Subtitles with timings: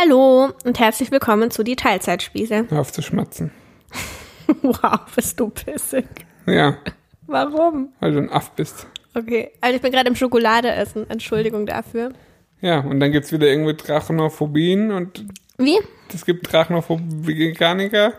[0.00, 2.66] Hallo und herzlich willkommen zu die Teilzeitspieße.
[2.68, 3.50] Hör auf zu schmatzen.
[4.62, 6.06] Wow, bist du pissig.
[6.46, 6.78] Ja,
[7.26, 7.90] Warum?
[8.00, 8.86] weil du ein Aff bist.
[9.14, 11.08] Okay, also ich bin gerade im Schokolade essen.
[11.10, 12.12] Entschuldigung dafür.
[12.60, 15.24] Ja, und dann gibt's wieder irgendwie Drachnophobien und
[15.58, 15.78] Wie?
[16.12, 18.14] es gibt Drachnophobikaniker.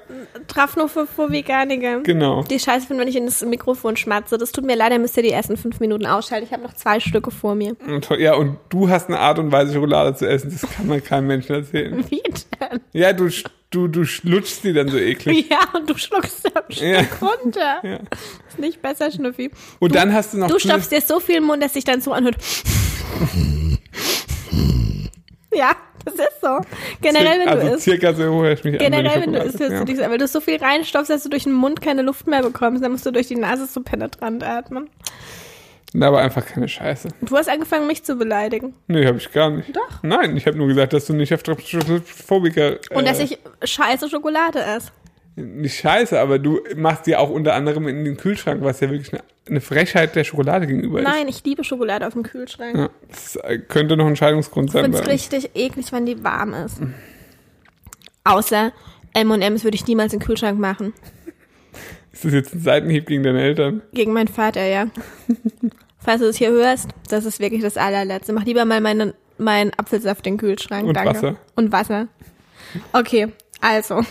[0.47, 2.01] Trafnophobikaniker.
[2.01, 2.43] Genau.
[2.43, 4.37] Die Scheiße finden, wenn ich in das Mikrofon schmatze.
[4.37, 6.45] Das tut mir leid, ihr müsst ihr die ersten fünf Minuten ausschalten.
[6.45, 7.75] Ich habe noch zwei Stücke vor mir.
[7.87, 10.51] Und, ja, und du hast eine Art und Weise, Schokolade zu essen.
[10.51, 12.03] Das kann man keinem Menschen erzählen.
[12.09, 12.79] Wie denn?
[12.93, 13.29] Ja, du,
[13.71, 15.47] du, du lutschst die dann so eklig.
[15.49, 17.01] Ja, und du schluckst am Stück Ja.
[17.21, 17.79] runter.
[17.83, 17.99] Ja.
[18.47, 19.51] Ist nicht besser, Schnüffi.
[19.79, 22.01] Und dann hast du noch Du stopfst dir so viel im Mund, dass sich dann
[22.01, 22.37] so anhört.
[25.53, 25.71] Ja,
[26.05, 26.59] das ist so.
[27.01, 27.83] Generell, wenn also du isst.
[27.83, 30.41] circa so höre ich mich Generell, wenn du isst, hörst du dich weil du so
[30.41, 33.27] viel reinstopfst, dass du durch den Mund keine Luft mehr bekommst, dann musst du durch
[33.27, 34.89] die Nase so penetrant atmen.
[35.93, 36.07] ja.
[36.07, 37.09] Aber einfach keine Scheiße.
[37.21, 38.75] Du hast angefangen, mich zu beleidigen.
[38.87, 39.75] Nee, habe ich gar nicht.
[39.75, 40.03] Doch.
[40.03, 41.41] Nein, ich habe nur gesagt, dass du nicht auf.
[41.47, 44.91] Und äh, dass ich scheiße Schokolade esse.
[45.35, 49.13] Nicht scheiße, aber du machst die auch unter anderem in den Kühlschrank, was ja wirklich
[49.13, 51.05] eine, eine Frechheit der Schokolade gegenüber ist.
[51.07, 52.77] Nein, ich liebe Schokolade auf dem Kühlschrank.
[52.77, 54.83] Ja, das könnte noch ein Scheidungsgrund Ich sein.
[54.83, 56.79] finde bei es richtig eklig, wenn die warm ist.
[58.23, 58.71] Außer
[59.13, 60.93] M&M's würde ich niemals in den Kühlschrank machen.
[62.11, 63.81] Ist das jetzt ein Seitenhieb gegen deine Eltern?
[63.93, 64.87] Gegen meinen Vater, ja.
[65.99, 68.33] Falls du es hier hörst, das ist wirklich das allerletzte.
[68.33, 70.87] Mach lieber mal meinen, meinen Apfelsaft in den Kühlschrank.
[70.87, 71.15] Und danke.
[71.15, 71.35] Wasser.
[71.55, 72.07] Und Wasser.
[72.93, 73.27] Okay,
[73.61, 74.01] also.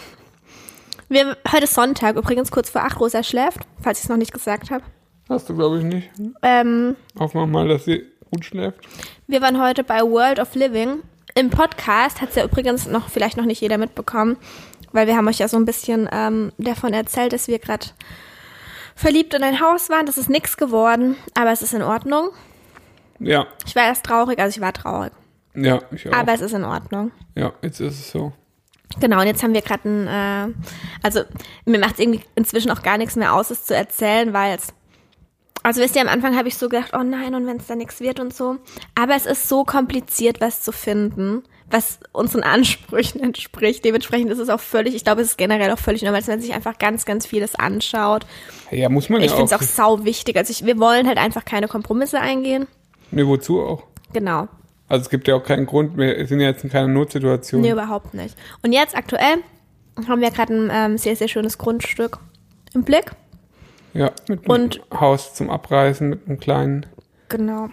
[1.09, 3.01] Wir, heute ist Sonntag, übrigens kurz vor acht.
[3.01, 4.85] Rosa schläft, falls ich es noch nicht gesagt habe.
[5.29, 6.11] Hast du, glaube ich, nicht.
[6.43, 8.79] Ähm, Hoffen wir mal, dass sie gut schläft.
[9.27, 11.03] wir waren heute bei World of Living.
[11.35, 14.37] Im Podcast hat es ja übrigens noch vielleicht noch nicht jeder mitbekommen,
[14.93, 17.87] weil wir haben euch ja so ein bisschen ähm, davon erzählt, dass wir gerade
[18.97, 20.07] verliebt in ein Haus waren.
[20.07, 22.31] Das ist nix geworden, aber es ist in Ordnung.
[23.21, 25.13] Ja, Ich war erst traurig, also ich war traurig.
[25.55, 26.13] ja, ich auch.
[26.13, 27.11] Aber es ist in Ordnung.
[27.35, 28.33] ja, jetzt ist es so.
[29.01, 30.55] Genau, und jetzt haben wir gerade ein, äh,
[31.03, 31.21] also
[31.67, 34.69] mir macht es irgendwie inzwischen auch gar nichts mehr aus, es zu erzählen, weil es,
[35.63, 37.75] also wisst ihr, am Anfang habe ich so gedacht, oh nein, und wenn es da
[37.75, 38.57] nichts wird und so.
[38.95, 43.85] Aber es ist so kompliziert, was zu finden, was unseren Ansprüchen entspricht.
[43.85, 46.41] Dementsprechend ist es auch völlig, ich glaube, es ist generell auch völlig normal, dass man
[46.41, 48.25] sich einfach ganz, ganz vieles anschaut.
[48.71, 49.61] Ja, muss man Ich ja finde auch.
[49.61, 50.37] es auch sau wichtig.
[50.37, 52.67] Also ich, wir wollen halt einfach keine Kompromisse eingehen.
[53.11, 53.83] Nee, wozu auch?
[54.13, 54.49] Genau.
[54.89, 57.61] Also es gibt ja auch keinen Grund, wir sind ja jetzt in keiner Notsituation.
[57.61, 58.35] Nee, überhaupt nicht.
[58.63, 59.37] Und jetzt aktuell
[60.09, 62.19] haben wir gerade ein ähm, sehr, sehr schönes Grundstück
[62.73, 63.13] im Blick.
[63.95, 66.87] Ja, mit Und- einem Haus zum Abreißen, mit einem kleinen.
[67.29, 67.69] Genau.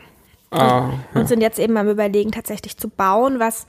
[0.51, 3.65] Ah, Und sind jetzt eben am Überlegen, tatsächlich zu bauen, was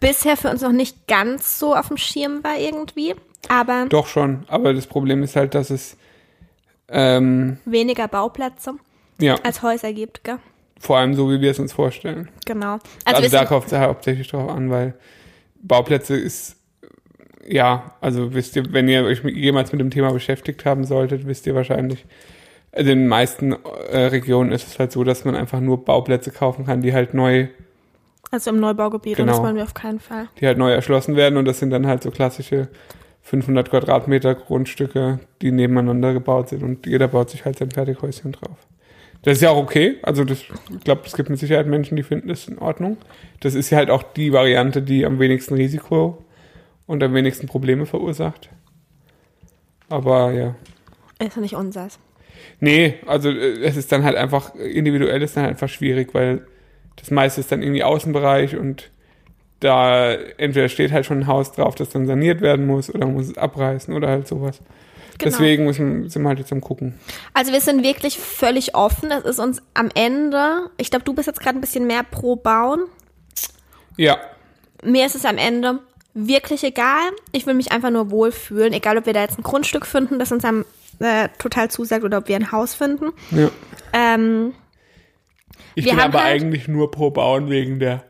[0.00, 3.14] bisher für uns noch nicht ganz so auf dem Schirm war irgendwie.
[3.48, 4.44] Aber doch schon.
[4.48, 5.96] Aber das Problem ist halt, dass es
[6.88, 8.74] ähm, weniger Bauplätze
[9.18, 10.38] ja als Häuser gibt, gell?
[10.80, 12.28] vor allem so, wie wir es uns vorstellen.
[12.46, 12.78] Genau.
[13.04, 14.94] Also, Also, da kommt es ja hauptsächlich drauf an, weil
[15.62, 16.56] Bauplätze ist,
[17.48, 21.46] ja, also wisst ihr, wenn ihr euch jemals mit dem Thema beschäftigt haben solltet, wisst
[21.46, 22.04] ihr wahrscheinlich,
[22.72, 23.52] also in den meisten
[23.90, 27.14] äh, Regionen ist es halt so, dass man einfach nur Bauplätze kaufen kann, die halt
[27.14, 27.48] neu,
[28.30, 29.46] also im Neubaugebiet und das Genau.
[29.46, 30.28] wollen wir auf keinen Fall.
[30.40, 32.68] die halt neu erschlossen werden und das sind dann halt so klassische
[33.22, 38.56] 500 Quadratmeter Grundstücke, die nebeneinander gebaut sind und jeder baut sich halt sein Fertighäuschen drauf.
[39.22, 39.96] Das ist ja auch okay.
[40.02, 42.98] Also das, ich glaube, es gibt mit Sicherheit Menschen, die finden das in Ordnung.
[43.40, 46.22] Das ist ja halt auch die Variante, die am wenigsten Risiko
[46.88, 48.48] und am wenigsten Probleme verursacht.
[49.88, 50.56] Aber ja.
[51.24, 52.00] Ist ja nicht unseres.
[52.58, 56.46] Nee, also äh, es ist dann halt einfach, individuell ist dann halt einfach schwierig, weil
[56.96, 58.90] das meiste ist dann irgendwie Außenbereich und
[59.60, 63.28] da entweder steht halt schon ein Haus drauf, das dann saniert werden muss oder muss
[63.28, 64.60] es abreißen oder halt sowas.
[65.18, 65.30] Genau.
[65.30, 66.94] Deswegen müssen, sind wir halt jetzt am gucken.
[67.34, 69.10] Also wir sind wirklich völlig offen.
[69.10, 72.36] Es ist uns am Ende, ich glaube, du bist jetzt gerade ein bisschen mehr pro
[72.36, 72.84] Bauen.
[73.96, 74.16] Ja,
[74.84, 75.80] Mir ist es am Ende
[76.14, 77.10] wirklich egal.
[77.32, 80.32] Ich will mich einfach nur wohlfühlen, egal ob wir da jetzt ein Grundstück finden, das
[80.32, 80.64] uns am,
[81.00, 83.12] äh, total zusagt oder ob wir ein Haus finden.
[83.30, 83.50] ja.
[83.92, 84.52] Ähm,
[85.74, 88.04] Ich bin aber halt- eigentlich nur pro Bauen wegen der,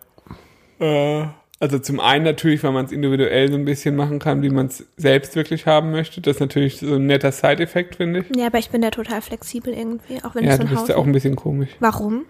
[0.81, 1.25] äh,
[1.61, 4.67] also zum einen natürlich, weil man es individuell so ein bisschen machen kann, wie man
[4.67, 6.21] es selbst wirklich haben möchte.
[6.21, 8.37] Das ist natürlich so ein netter Side-Effekt, finde ich.
[8.37, 10.71] ja, aber ich bin da total flexibel irgendwie, auch wenn Ja, ich so du ein
[10.71, 11.71] bist Haus ja auch ein bisschen komisch.
[11.81, 12.25] Warum?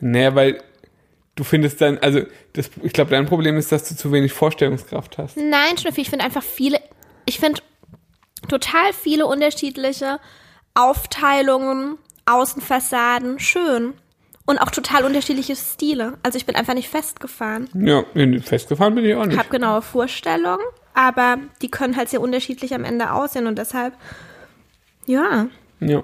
[0.00, 0.60] Naja, weil
[1.36, 2.22] du findest dann, also
[2.54, 5.36] das, ich glaube, dein Problem ist, dass du zu wenig Vorstellungskraft hast.
[5.36, 6.80] Nein, Schnüffi, ich finde einfach viele,
[7.26, 7.60] ich finde
[8.48, 10.18] total viele unterschiedliche
[10.74, 13.94] Aufteilungen, Außenfassaden schön.
[14.48, 16.18] Und auch total unterschiedliche Stile.
[16.22, 17.68] Also ich bin einfach nicht festgefahren.
[17.74, 18.04] Ja,
[18.42, 19.36] festgefahren bin ich auch nicht.
[19.36, 23.94] habe genaue Vorstellungen, aber die können halt sehr unterschiedlich am Ende aussehen und deshalb,
[25.06, 25.48] ja.
[25.80, 26.02] Ja.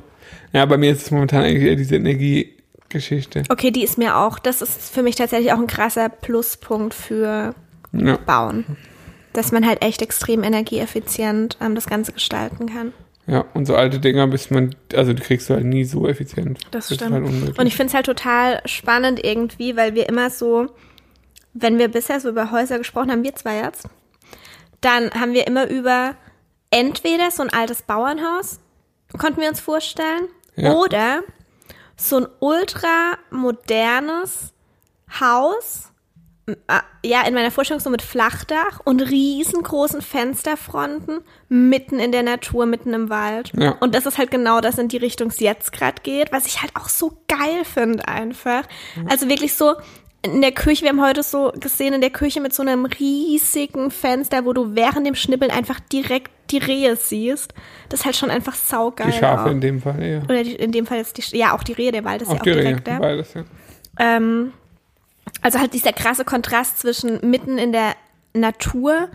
[0.53, 1.95] ja, bei mir ist es momentan eigentlich eher diese
[2.95, 3.43] Energiegeschichte.
[3.49, 7.55] Okay, die ist mir auch, das ist für mich tatsächlich auch ein krasser Pluspunkt für
[7.93, 8.17] Ja.
[8.17, 8.65] bauen.
[9.33, 12.93] Dass man halt echt extrem energieeffizient ähm, das Ganze gestalten kann.
[13.27, 16.59] Ja, und so alte Dinger, bis man, also die kriegst du halt nie so effizient.
[16.73, 17.13] Das ist stimmt.
[17.13, 17.59] halt.
[17.59, 20.67] Und ich finde es halt total spannend irgendwie, weil wir immer so,
[21.55, 23.87] wenn wir bisher so über Häuser gesprochen haben, wir zwei jetzt,
[24.81, 26.17] dann haben wir immer über
[26.71, 28.59] entweder so ein altes Bauernhaus,
[29.17, 30.73] konnten wir uns vorstellen, Ja.
[30.75, 31.23] oder
[32.09, 34.53] so ein ultra modernes
[35.21, 35.91] Haus,
[36.67, 42.67] ah, ja, in meiner Vorstellung so mit Flachdach und riesengroßen Fensterfronten mitten in der Natur,
[42.67, 43.53] mitten im Wald.
[43.57, 43.77] Ja.
[43.81, 46.63] Und das ist halt genau das in die Richtung, es jetzt gerade geht, was ich
[46.63, 48.65] halt auch so geil finde einfach.
[49.09, 49.75] Also wirklich so
[50.25, 53.91] in der Küche, wir haben heute so gesehen, in der Küche mit so einem riesigen
[53.91, 57.53] Fenster, wo du während dem Schnippeln einfach direkt die Rehe siehst.
[57.89, 59.11] Das ist halt schon einfach saugeil.
[59.11, 59.51] die Schafe auch.
[59.53, 60.23] in dem Fall eher.
[60.25, 62.35] Oder die, in dem Fall jetzt die, ja, auch die Rehe, der Wald ist Auch
[62.35, 62.99] ja auch die Rehe, direkt da.
[62.99, 63.45] beides, ja.
[63.99, 64.53] Ähm,
[65.41, 67.95] also halt dieser krasse Kontrast zwischen mitten in der
[68.33, 69.09] Natur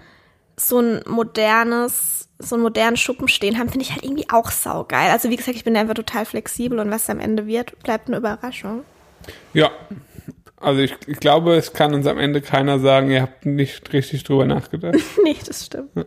[0.58, 5.12] so ein modernes, so einen modernen Schuppen stehen haben, finde ich halt irgendwie auch saugeil.
[5.12, 8.18] Also wie gesagt, ich bin einfach total flexibel und was am Ende wird, bleibt eine
[8.18, 8.84] Überraschung.
[9.54, 9.72] Ja.
[10.60, 14.24] Also ich, ich glaube, es kann uns am Ende keiner sagen, ihr habt nicht richtig
[14.24, 14.96] drüber nachgedacht.
[15.24, 15.92] nee, das stimmt.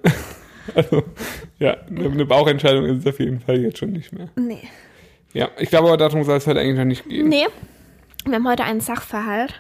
[0.75, 1.03] Also,
[1.59, 4.29] ja, eine, eine Bauchentscheidung ist es auf jeden Fall jetzt schon nicht mehr.
[4.37, 4.69] Nee.
[5.33, 7.29] Ja, ich glaube aber darum soll es halt eigentlich noch nicht gehen.
[7.29, 7.47] Nee.
[8.25, 9.55] Wir haben heute einen Sachverhalt.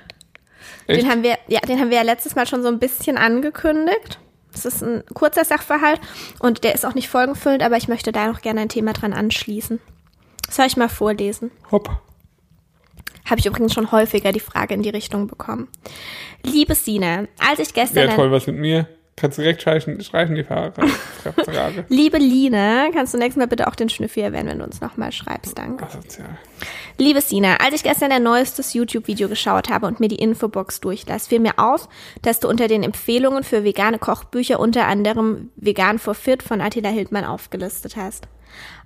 [0.87, 1.03] Echt?
[1.03, 4.21] Den haben wir, ja, den haben wir ja letztes Mal schon so ein bisschen angekündigt.
[4.53, 6.01] Das ist ein kurzer Sachverhalt
[6.39, 9.13] und der ist auch nicht folgenfüllend, aber ich möchte da noch gerne ein Thema dran
[9.13, 9.81] anschließen.
[10.49, 11.51] Soll ich mal vorlesen?
[11.71, 11.91] Hopp.
[13.31, 15.69] Habe ich übrigens schon häufiger die Frage in die Richtung bekommen.
[16.43, 18.88] Liebe Sina, als ich gestern Wäre toll, was mit mir.
[19.21, 20.88] Kannst du direkt streichen, streichen die Frage.
[21.44, 21.85] Frage.
[21.91, 25.12] Liebe Line, kannst du nächstes Mal bitte auch den Schnüffi erwähnen, wenn du uns nochmal
[25.12, 25.85] schreibst, danke.
[25.85, 26.38] Asozial.
[26.97, 31.26] Liebe Sina, als ich gestern dein neuestes YouTube-Video geschaut habe und mir die Infobox durchlas,
[31.26, 31.88] fiel mir auf,
[32.23, 36.88] dass du unter den Empfehlungen für vegane Kochbücher unter anderem Vegan for Fit von Attila
[36.88, 38.26] Hildmann aufgelistet hast.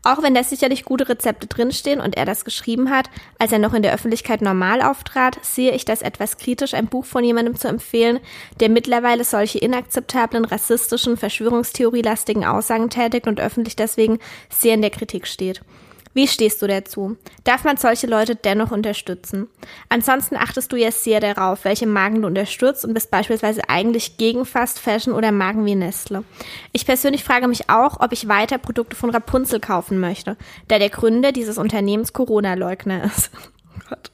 [0.05, 3.09] Auch wenn da sicherlich gute Rezepte drinstehen und er das geschrieben hat,
[3.39, 7.06] als er noch in der Öffentlichkeit normal auftrat, sehe ich das etwas kritisch, ein Buch
[7.06, 8.21] von jemandem zu empfehlen,
[8.61, 14.19] der mittlerweile solche inakzeptablen, rassistischen, verschwörungstheorielastigen Aussagen tätigt und öffentlich deswegen
[14.51, 15.62] sehr in der Kritik steht.
[16.14, 17.16] Wie stehst du dazu?
[17.43, 19.49] Darf man solche Leute dennoch unterstützen?
[19.88, 24.46] Ansonsten achtest du ja sehr darauf, welche Marken du unterstützt und bist beispielsweise eigentlich gegen
[24.46, 26.22] Fast Fashion oder Marken wie Nestle.
[26.72, 30.37] Ich persönlich frage mich auch, ob ich weiter Produkte von Rapunzel kaufen möchte,
[30.69, 33.31] da der Gründer dieses Unternehmens Corona-Leugner ist.
[33.76, 34.12] Oh Gott.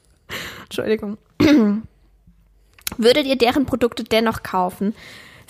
[0.63, 1.19] Entschuldigung.
[2.97, 4.95] Würdet ihr deren Produkte dennoch kaufen?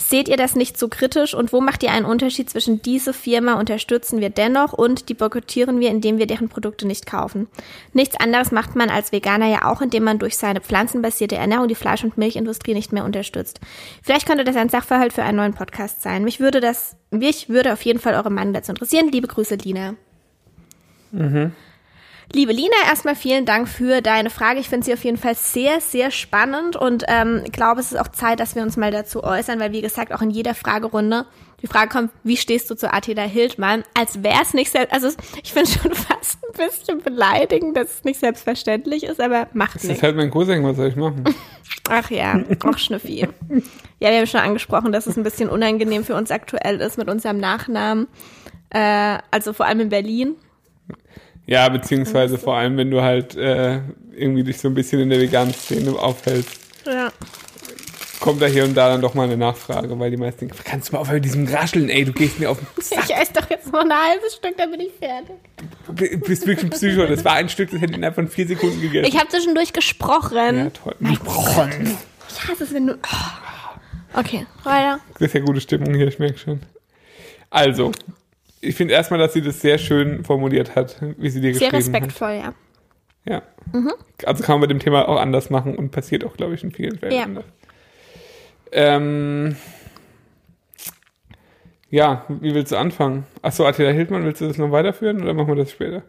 [0.02, 3.60] Seht ihr das nicht so kritisch und wo macht ihr einen Unterschied zwischen diese Firma
[3.60, 7.48] unterstützen wir dennoch und die boykottieren wir, indem wir deren Produkte nicht kaufen?
[7.94, 11.76] Nichts anderes macht man als Veganer ja auch, indem man durch seine pflanzenbasierte Ernährung die
[11.76, 13.62] Fleisch- und Milchindustrie nicht mehr unterstützt.
[14.02, 16.24] Vielleicht könnte das ein Sachverhalt für einen neuen Podcast sein.
[16.24, 19.10] Mich würde das, mich würde auf jeden Fall eure Meinung dazu interessieren.
[19.12, 19.94] Liebe Grüße, Lina.
[22.34, 24.62] Liebe Lina, erstmal vielen Dank für deine Frage.
[24.62, 28.08] Ich finde sie auf jeden Fall sehr, sehr spannend und ähm, glaube, es ist auch
[28.08, 31.26] Zeit, dass wir uns mal dazu äußern, weil wie gesagt, auch in jeder Fragerunde
[31.62, 33.84] die Frage kommt, wie stehst du zu Attila Hildmann?
[33.94, 35.10] Als wäre es nicht selbst, also
[35.44, 39.84] ich finde schon fast ein bisschen beleidigend, dass es nicht selbstverständlich ist, aber macht Das
[39.84, 39.98] nichts.
[39.98, 41.26] ist halt mein Cousin, was soll ich machen?
[41.90, 43.28] Ach ja, auch Schnüffi.
[44.00, 47.10] Ja, wir haben schon angesprochen, dass es ein bisschen unangenehm für uns aktuell ist mit
[47.10, 48.08] unserem Nachnamen.
[48.70, 50.36] Äh, also vor allem in Berlin.
[51.52, 53.82] Ja, beziehungsweise vor allem, wenn du halt äh,
[54.16, 57.12] irgendwie dich so ein bisschen in der veganen Szene aufhältst, Ja.
[58.22, 60.88] kommt da hier und da dann doch mal eine Nachfrage, weil die meisten denken, kannst
[60.88, 63.34] du mal aufhören mit diesem Rascheln, ey, du gehst mir auf den Sack, Ich esse
[63.34, 65.36] doch jetzt noch ein halbes Stück, dann bin ich fertig.
[65.88, 67.06] du bist wirklich ein Psycho.
[67.06, 69.10] Das war ein Stück, das hätte ich innerhalb von vier Sekunden gegessen.
[69.14, 70.58] Ich habe zwischendurch gesprochen.
[70.58, 70.96] ja, toll.
[71.02, 72.94] Ich hasse es, wenn du.
[72.94, 74.20] Oh.
[74.20, 75.00] Okay, weiter.
[75.20, 76.62] Das ist ja gute Stimmung hier, ich merke schon.
[77.50, 77.92] Also,
[78.62, 81.94] ich finde erstmal, dass sie das sehr schön formuliert hat, wie sie dir Sehr geschrieben
[81.96, 82.44] respektvoll, ja.
[82.44, 82.56] hat.
[83.26, 83.42] Ja.
[84.26, 86.72] Also kann man mit dem Thema auch anders machen und passiert auch, glaube ich, in
[86.72, 87.24] vielen Fällen Ja.
[87.24, 87.46] anders.
[88.72, 89.56] Ähm,
[91.90, 93.26] ja, wie willst du anfangen?
[93.42, 96.04] Achso, Attila Hildmann, willst du das noch weiterführen oder machen wir das später?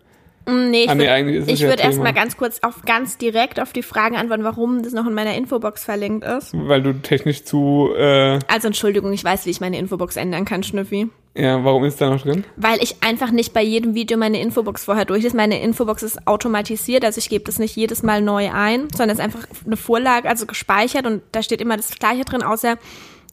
[0.46, 1.90] Mm, Nee, ich Ah, nee, würd- ich ja würde Thema.
[1.90, 5.34] erstmal ganz kurz auf ganz direkt auf die Fragen antworten, warum das noch in meiner
[5.34, 6.52] Infobox verlinkt ist.
[6.54, 10.62] Weil du technisch zu, äh, Also Entschuldigung, ich weiß, wie ich meine Infobox ändern kann,
[10.62, 11.08] Schnüffi.
[11.34, 12.44] Ja, warum ist da noch drin?
[12.56, 15.34] Weil ich einfach nicht bei jedem Video meine Infobox vorher durchlese.
[15.36, 19.18] Meine Infobox ist automatisiert, also ich gebe das nicht jedes Mal neu ein, sondern es
[19.18, 22.76] ist einfach eine Vorlage, also gespeichert und da steht immer das Gleiche drin, außer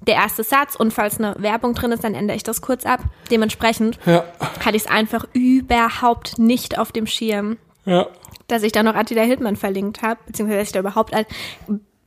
[0.07, 3.01] der erste Satz und falls eine Werbung drin ist, dann ändere ich das kurz ab.
[3.31, 4.23] Dementsprechend Ja,
[4.63, 8.07] hatte ich es einfach überhaupt nicht auf dem Schirm, ja.
[8.47, 11.13] dass ich da noch Attila Hildmann verlinkt habe, beziehungsweise dass ich da überhaupt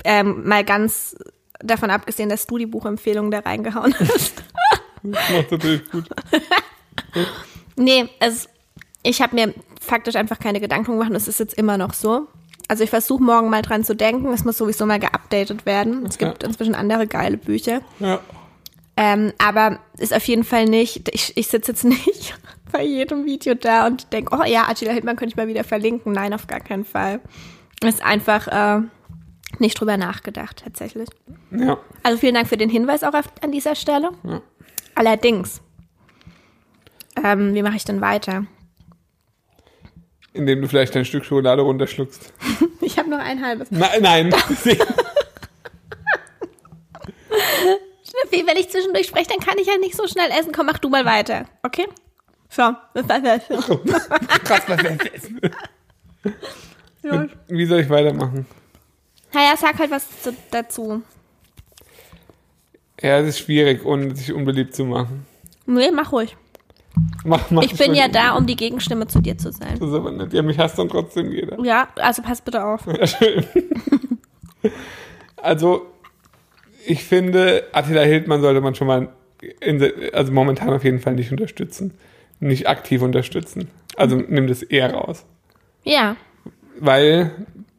[0.05, 1.17] ähm, mal ganz
[1.63, 4.43] davon abgesehen, dass du die Buchempfehlung da reingehauen hast.
[5.03, 6.09] Das macht natürlich gut.
[7.77, 8.49] nee, es,
[9.03, 11.13] ich habe mir faktisch einfach keine Gedanken gemacht.
[11.15, 12.29] Es ist jetzt immer noch so.
[12.69, 14.33] Also ich versuche morgen mal dran zu denken.
[14.33, 16.07] Es muss sowieso mal geupdatet werden.
[16.07, 16.49] Es gibt Ja.
[16.49, 17.81] inzwischen andere geile Bücher.
[17.99, 18.21] Ja.
[18.97, 22.35] Ähm, aber ist auf jeden Fall nicht, ich, ich sitze jetzt nicht
[22.71, 26.13] bei jedem Video da und denke, oh ja, Attila Hildmann könnte ich mal wieder verlinken.
[26.13, 27.21] Nein, auf gar keinen Fall.
[27.85, 28.83] Ist einfach äh,
[29.59, 31.09] nicht drüber nachgedacht, tatsächlich.
[31.51, 31.79] Ja.
[32.03, 34.11] Also vielen Dank für den Hinweis auch auf, an dieser Stelle.
[34.25, 34.41] Ja.
[34.95, 35.61] Allerdings,
[37.23, 38.47] ähm, wie mache ich denn weiter?
[40.35, 42.33] Indem du vielleicht ein Stück Schokolade runterschluckst.
[42.85, 43.71] Ich habe noch ein halbes.
[43.71, 44.35] Nein, nein.
[48.03, 50.53] Schnüffi, wenn ich zwischendurch spreche, dann kann ich ja nicht so schnell essen.
[50.53, 51.87] Komm, mach du mal weiter, okay?
[52.51, 52.63] So.
[54.45, 55.31] Krass, was das?
[57.03, 57.27] Ja.
[57.49, 58.47] Wie soll ich weitermachen?
[59.33, 61.03] Naja, sag halt was zu, dazu.
[63.03, 65.27] Ja, es ist schwierig, ohne sich unbeliebt zu machen.
[65.67, 66.37] Nee, mach ruhig.
[67.25, 69.79] Mach, mach Ich bin ja da, um die Gegenstimme zu dir zu sein.
[69.79, 70.33] Das ist aber nett.
[70.33, 71.59] Ja, mich hasst dann trotzdem jeder.
[71.65, 72.87] Ja, also pass bitte auf.
[72.87, 73.45] Ja, schön.
[75.37, 75.87] also,
[76.87, 79.09] ich finde, Attila Hildmann sollte man schon mal,
[79.61, 79.83] in,
[80.13, 81.95] also momentan auf jeden Fall nicht unterstützen.
[82.41, 83.69] Nicht aktiv unterstützen.
[83.97, 85.25] Also nimm das eher raus.
[85.85, 86.17] Ja.
[86.79, 87.31] Weil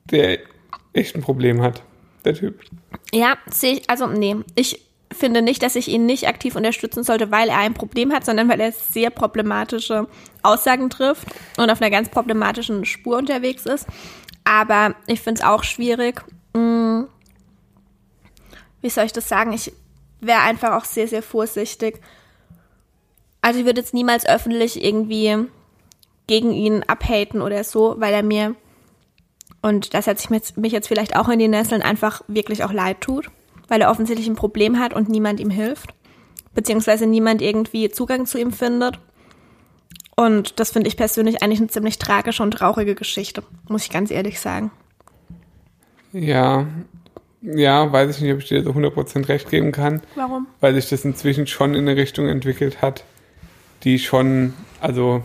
[0.10, 0.39] der
[0.94, 1.84] echt ein Problem hat,
[2.25, 2.60] der Typ.
[3.13, 4.80] Ja, sehe ich, also nee, ich
[5.13, 8.50] finde nicht, dass ich ihn nicht aktiv unterstützen sollte, weil er ein Problem hat, sondern
[8.50, 10.08] weil er sehr problematische
[10.41, 11.27] Aussagen trifft
[11.58, 13.88] und auf einer ganz problematischen Spur unterwegs ist.
[14.43, 16.22] Aber ich finde es auch schwierig.
[16.53, 17.05] mh,
[18.82, 19.53] Wie soll ich das sagen?
[19.53, 19.72] Ich
[20.20, 22.00] wäre einfach auch sehr, sehr vorsichtig.
[23.41, 25.38] Also ich würde jetzt niemals öffentlich irgendwie
[26.27, 28.55] gegen ihn abhaten oder so, weil er mir
[29.62, 32.72] und das setze ich mich- mich jetzt vielleicht auch in die Nesseln, einfach wirklich auch
[32.74, 33.29] leid tut,
[33.74, 35.96] weil er offensichtlich ein Problem hat und niemand ihm hilft,
[36.53, 39.00] beziehungsweise niemand irgendwie Zugang zu ihm findet.
[40.15, 44.12] Und das finde ich persönlich eigentlich eine ziemlich tragische und traurige Geschichte, muss ich ganz
[44.12, 44.70] ehrlich sagen.
[46.12, 46.68] Ja,
[47.42, 50.03] ja, weiß ich nicht, ob ich dir so 100% recht geben kann.
[50.13, 50.46] Warum?
[50.60, 53.03] weil sich das inzwischen schon in eine Richtung entwickelt hat,
[53.86, 55.24] die schon, also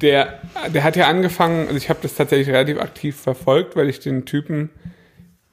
[0.00, 0.40] der,
[0.72, 4.24] der hat ja angefangen, also ich habe das tatsächlich relativ aktiv verfolgt, weil ich den
[4.24, 4.70] Typen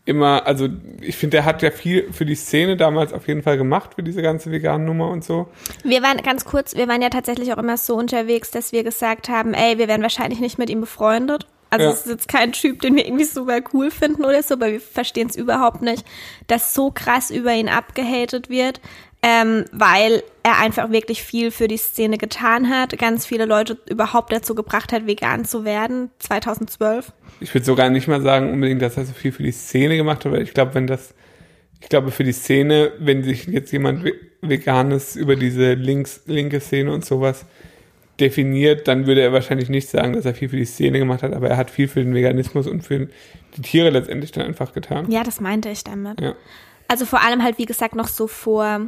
[0.07, 0.69] immer, also
[1.01, 4.03] ich finde, der hat ja viel für die Szene damals auf jeden Fall gemacht, für
[4.03, 5.47] diese ganze veganen Nummer und so.
[5.83, 9.29] Wir waren ganz kurz, wir waren ja tatsächlich auch immer so unterwegs, dass wir gesagt
[9.29, 11.45] haben, ey, wir wären wahrscheinlich nicht mit ihm befreundet.
[11.69, 11.91] Also Ja.
[11.91, 14.79] es ist jetzt kein Typ, den wir irgendwie super cool finden oder so, aber wir
[14.79, 16.05] verstehen es überhaupt nicht,
[16.47, 18.79] dass so krass über ihn abgehatet wird,
[19.29, 24.31] ähm, weil er einfach wirklich viel für die Szene getan hat, ganz viele Leute überhaupt
[24.31, 27.11] dazu gebracht hat, vegan zu werden, 2012.
[27.41, 30.23] Ich würde sogar nicht mal sagen unbedingt, dass er so viel für die Szene gemacht
[30.23, 31.13] hat, weil ich glaube, wenn das,
[31.81, 36.61] ich glaube für die Szene, wenn sich jetzt jemand ve- Veganes über diese links, linke
[36.61, 37.43] Szene und sowas
[38.19, 41.33] definiert, dann würde er wahrscheinlich nicht sagen, dass er viel für die Szene gemacht hat,
[41.33, 43.09] aber er hat viel für den Veganismus und für
[43.57, 45.11] die Tiere letztendlich dann einfach getan.
[45.11, 46.21] Ja, das meinte ich damit.
[46.21, 46.33] Ja.
[46.87, 48.87] Also vor allem halt, wie gesagt, noch so vor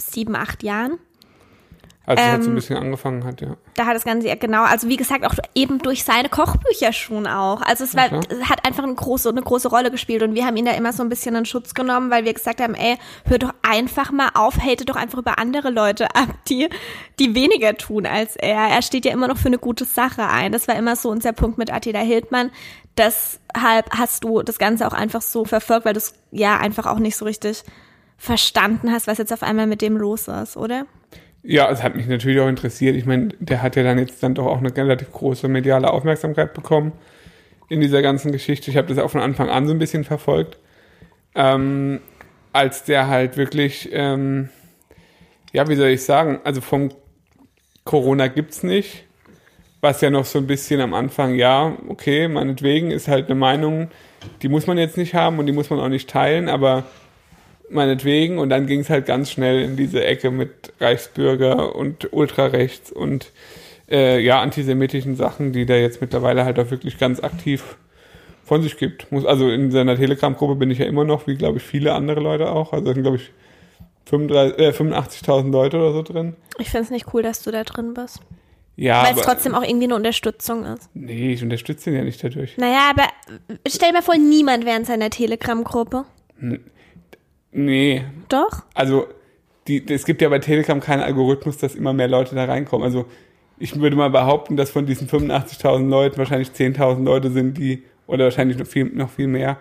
[0.00, 0.98] sieben, acht Jahren.
[2.06, 3.56] Als es halt so Ähm, ein bisschen angefangen hat, ja.
[3.74, 7.26] da hat das Ganze ja genau, also wie gesagt, auch eben durch seine Kochbücher schon
[7.28, 7.60] auch.
[7.60, 10.56] Also es war, es hat einfach eine große, eine große Rolle gespielt und wir haben
[10.56, 13.38] ihn da immer so ein bisschen in Schutz genommen, weil wir gesagt haben, ey, hör
[13.38, 16.68] doch einfach mal auf, hate doch einfach über andere Leute ab, die,
[17.20, 18.56] die weniger tun als er.
[18.58, 20.50] Er steht ja immer noch für eine gute Sache ein.
[20.50, 22.50] Das war immer so unser Punkt mit Attila Hildmann.
[22.96, 26.98] Deshalb hast du das Ganze auch einfach so verfolgt, weil du es ja einfach auch
[26.98, 27.62] nicht so richtig
[28.20, 30.84] verstanden hast, was jetzt auf einmal mit dem los ist, oder?
[31.42, 32.94] Ja, es hat mich natürlich auch interessiert.
[32.94, 36.52] Ich meine, der hat ja dann jetzt dann doch auch eine relativ große mediale Aufmerksamkeit
[36.52, 36.92] bekommen
[37.70, 38.70] in dieser ganzen Geschichte.
[38.70, 40.58] Ich habe das auch von Anfang an so ein bisschen verfolgt.
[41.34, 42.00] Ähm,
[42.52, 44.50] als der halt wirklich, ähm,
[45.54, 46.90] ja, wie soll ich sagen, also vom
[47.84, 49.04] Corona gibt's nicht,
[49.80, 53.90] was ja noch so ein bisschen am Anfang, ja, okay, meinetwegen ist halt eine Meinung,
[54.42, 56.84] die muss man jetzt nicht haben und die muss man auch nicht teilen, aber
[57.70, 58.38] meinetwegen.
[58.38, 63.30] Und dann ging es halt ganz schnell in diese Ecke mit Reichsbürger und Ultrarechts und
[63.90, 67.76] äh, ja, antisemitischen Sachen, die der jetzt mittlerweile halt auch wirklich ganz aktiv
[68.44, 69.10] von sich gibt.
[69.12, 72.20] Muss, also in seiner Telegram-Gruppe bin ich ja immer noch, wie glaube ich viele andere
[72.20, 72.72] Leute auch.
[72.72, 73.30] Also da sind glaube ich
[74.06, 76.36] 35 äh, 85.000 Leute oder so drin.
[76.58, 78.20] Ich finde es nicht cool, dass du da drin bist.
[78.76, 80.88] Ja, Weil es trotzdem auch irgendwie eine Unterstützung ist.
[80.94, 82.56] nee, ich unterstütze ihn ja nicht dadurch.
[82.56, 83.08] Naja, aber
[83.68, 86.06] stell dir mal vor, niemand wäre in seiner Telegram-Gruppe.
[87.52, 88.62] Nee, Doch?
[88.74, 89.06] also
[89.68, 92.84] die, es gibt ja bei Telegram keinen Algorithmus, dass immer mehr Leute da reinkommen.
[92.84, 93.06] Also
[93.58, 98.24] ich würde mal behaupten, dass von diesen 85.000 Leuten wahrscheinlich 10.000 Leute sind, die, oder
[98.24, 99.58] wahrscheinlich noch viel, noch viel mehr,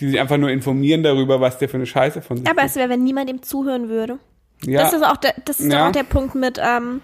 [0.00, 2.70] die sich einfach nur informieren darüber, was der für eine Scheiße von sich Aber gibt.
[2.70, 4.18] es wäre, wenn niemand ihm zuhören würde.
[4.64, 5.86] Ja, Das ist auch der, das ist Ja.
[5.88, 7.02] auch der Punkt mit, ähm,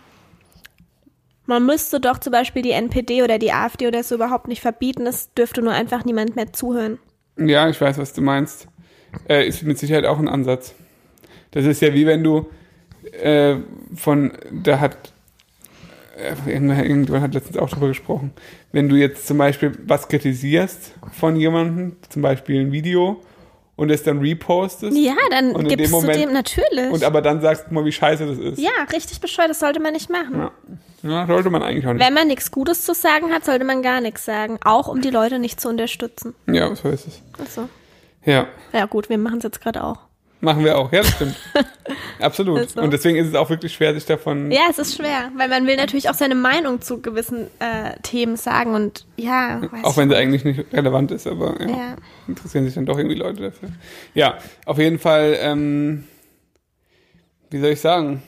[1.47, 5.07] man müsste doch zum Beispiel die NPD oder die AfD oder so überhaupt nicht verbieten.
[5.07, 6.99] Es dürfte nur einfach niemand mehr zuhören.
[7.37, 8.69] ja, ich weiß, was du meinst.
[9.28, 10.75] Äh, ist mit Sicherheit auch ein Ansatz.
[11.52, 12.47] Das ist ja wie wenn du
[13.23, 13.57] äh,
[13.95, 15.12] von, da hat,
[16.16, 18.33] äh, irgendjemand hat letztens auch darüber gesprochen,
[18.73, 23.21] wenn du jetzt zum Beispiel was kritisierst von jemandem, zum Beispiel ein Video,
[23.75, 26.90] und es dann repostest, Ja, dann gibst dem du Moment- dem natürlich.
[26.92, 28.59] und aber dann sagst du mal, wie scheiße das ist.
[28.59, 30.38] ja, richtig bescheuert, das sollte man nicht machen.
[30.38, 30.52] Ja.
[31.02, 32.07] Ja, sollte man eigentlich auch nicht.
[32.07, 34.59] Wenn man nichts Gutes zu sagen hat, sollte man gar nichts sagen.
[34.62, 36.35] Auch um die Leute nicht zu unterstützen.
[36.47, 37.23] Ja, so ist es.
[37.42, 37.69] Achso.
[38.25, 39.99] Ja, Ja gut, wir machen es jetzt gerade auch.
[40.41, 40.91] machen wir auch.
[40.93, 41.37] Ja, das stimmt.
[42.21, 42.61] Absolut.
[42.61, 42.81] Ist so.
[42.83, 44.50] Und deswegen ist es auch wirklich schwer, sich davon.
[44.50, 48.37] Ja, es ist schwer, weil man will natürlich auch seine Meinung zu gewissen äh, Themen
[48.37, 51.97] sagen und ja, weiß Auch wenn sie eigentlich nicht relevant ist, aber ja, Ja.
[52.29, 53.71] interessieren sich dann doch irgendwie Leute dafür.
[54.14, 56.05] Ja, auf jeden Fall, ähm,
[57.50, 58.23] wie soll ich sagen?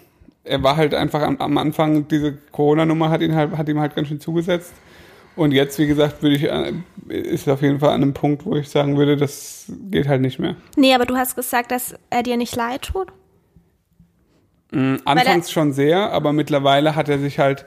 [0.44, 3.94] Er war halt einfach am, am Anfang, diese Corona-Nummer hat ihn halt, hat ihm halt
[3.96, 4.72] ganz schön zugesetzt.
[5.36, 6.72] Und jetzt, wie gesagt, würde ich, äh,
[7.08, 10.38] ist auf jeden Fall an einem Punkt, wo ich sagen würde, das geht halt nicht
[10.38, 10.56] mehr.
[10.76, 13.08] Nee, aber du hast gesagt, dass er dir nicht leid tut.
[14.70, 17.66] Mm, Anfangs schon sehr, aber mittlerweile hat er sich halt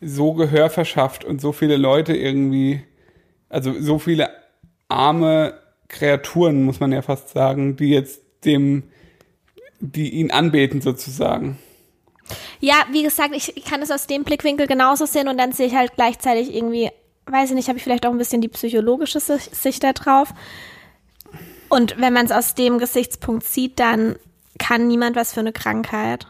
[0.00, 2.82] so Gehör verschafft und so viele Leute irgendwie,
[3.48, 4.30] also so viele
[4.88, 5.54] arme
[5.88, 8.84] Kreaturen, muss man ja fast sagen, die jetzt dem,
[9.80, 11.58] die ihn anbeten sozusagen.
[12.60, 15.74] Ja, wie gesagt, ich, kann es aus dem Blickwinkel genauso sehen und dann sehe ich
[15.74, 16.90] halt gleichzeitig irgendwie,
[17.26, 20.32] weiß ich nicht, habe ich vielleicht auch ein bisschen die psychologische Sich- Sicht da drauf.
[21.68, 24.16] Und wenn man es aus dem Gesichtspunkt sieht, dann
[24.58, 26.26] kann niemand was für eine Krankheit.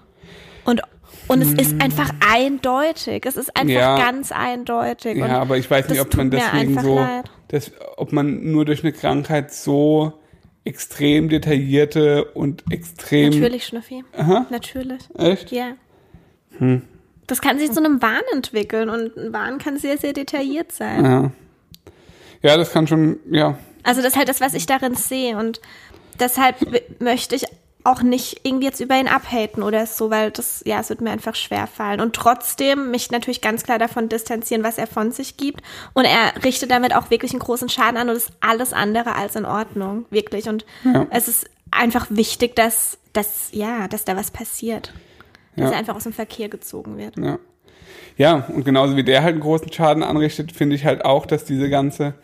[0.64, 0.82] Und,
[1.28, 3.24] und es ist einfach eindeutig.
[3.24, 3.96] Es ist einfach Ja.
[3.96, 5.16] ganz eindeutig.
[5.16, 7.00] Ja, und aber ich weiß nicht, ob man deswegen so,
[7.48, 10.12] das, ob man nur durch eine Krankheit so
[10.64, 13.30] extrem detaillierte und extrem.
[13.30, 14.04] Natürlich, Schnüffi.
[14.16, 15.00] Aha, Natürlich.
[15.16, 15.50] echt?
[15.50, 15.72] Ja.
[17.26, 21.04] Das kann sich zu einem Wahn entwickeln und ein Wahn kann sehr, sehr detailliert sein.
[21.04, 21.30] Ja.
[22.42, 25.60] Ja, das kann schon, ja, Also das ist halt das, was ich darin sehe und
[26.18, 26.56] deshalb
[27.00, 27.44] möchte ich
[27.84, 31.10] auch nicht irgendwie jetzt über ihn abhaten oder so, weil das, ja, es wird mir
[31.10, 32.00] einfach schwer fallen.
[32.00, 35.62] Und trotzdem mich natürlich ganz klar davon distanzieren, was er von sich gibt.
[35.94, 39.34] Und er richtet damit auch wirklich einen großen Schaden an und ist alles andere als
[39.34, 40.04] in Ordnung.
[40.10, 40.46] Wirklich.
[40.48, 41.06] Und Ja.
[41.08, 44.92] es ist einfach wichtig, dass, dass, ja, dass da was passiert.
[45.56, 45.72] Dass Ja.
[45.72, 47.16] er einfach aus dem Verkehr gezogen wird.
[47.18, 47.38] Ja.
[48.16, 51.44] Ja, und genauso wie der halt einen großen Schaden anrichtet, finde ich halt auch, dass
[51.44, 52.14] diese ganze,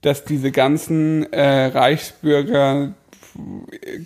[0.00, 2.94] dass diese ganzen äh, Reichsbürger,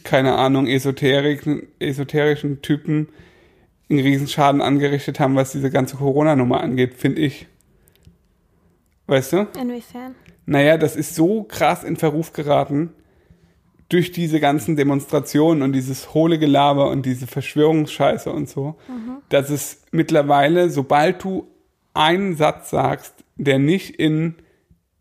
[0.03, 3.09] keine Ahnung, Esoterik, esoterischen Typen
[3.91, 7.47] einen Riesenschaden angerichtet haben, was diese ganze Corona-Nummer angeht, finde ich.
[9.07, 9.47] Weißt du?
[9.61, 10.15] Inwiefern?
[10.47, 12.93] Naja, das ist so krass in Verruf geraten
[13.91, 18.77] durch diese ganzen Demonstrationen und dieses hohle Gelaber und diese Verschwörungsscheiße und so,
[19.29, 21.47] dass es mittlerweile, sobald du
[21.93, 24.37] einen Satz sagst, der nicht in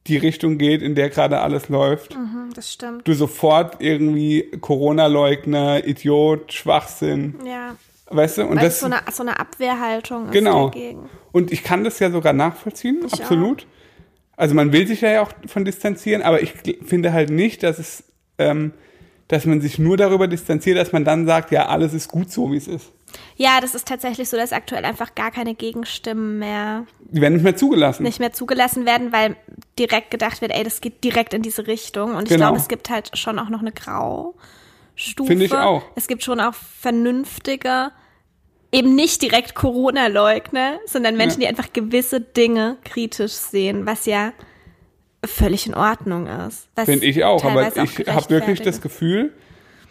[0.08, 3.08] die Richtung geht, in der gerade alles läuft, Mhm, das stimmt.
[3.08, 7.76] du sofort irgendwie Corona-Leugner, Idiot, Schwachsinn, Ja.
[8.10, 8.44] weißt du?
[8.48, 10.70] Und Weil das so eine, so eine Abwehrhaltung ist Genau.
[10.70, 11.10] dagegen.
[11.32, 13.68] Und ich kann das ja sogar nachvollziehen, Ich absolut.
[14.36, 16.54] Also man will sich ja auch von distanzieren, aber ich
[16.86, 18.04] finde halt nicht, dass es,
[18.40, 18.74] ähm,
[19.28, 22.52] dass man sich nur darüber distanziert, dass man dann sagt, ja, alles ist gut so,
[22.52, 22.92] wie es ist.
[23.36, 27.44] Ja, das ist tatsächlich so, dass aktuell einfach gar keine Gegenstimmen mehr Die werden nicht
[27.44, 28.04] mehr zugelassen.
[28.04, 29.36] nicht mehr zugelassen werden, weil
[29.78, 32.16] direkt gedacht wird, ey, das geht direkt in diese Richtung.
[32.16, 32.48] Und ich Genau.
[32.48, 35.28] glaube, es gibt halt schon auch noch eine Graustufe.
[35.28, 35.84] Finde ich auch.
[35.96, 37.92] Es gibt schon auch vernünftige,
[38.72, 44.34] eben nicht direkt Corona-Leugner, sondern Menschen, die einfach gewisse Dinge kritisch sehen, was ja
[45.26, 46.68] völlig in Ordnung ist.
[46.86, 48.82] Finde ich auch, aber ich habe wirklich das.
[48.82, 49.34] Gefühl,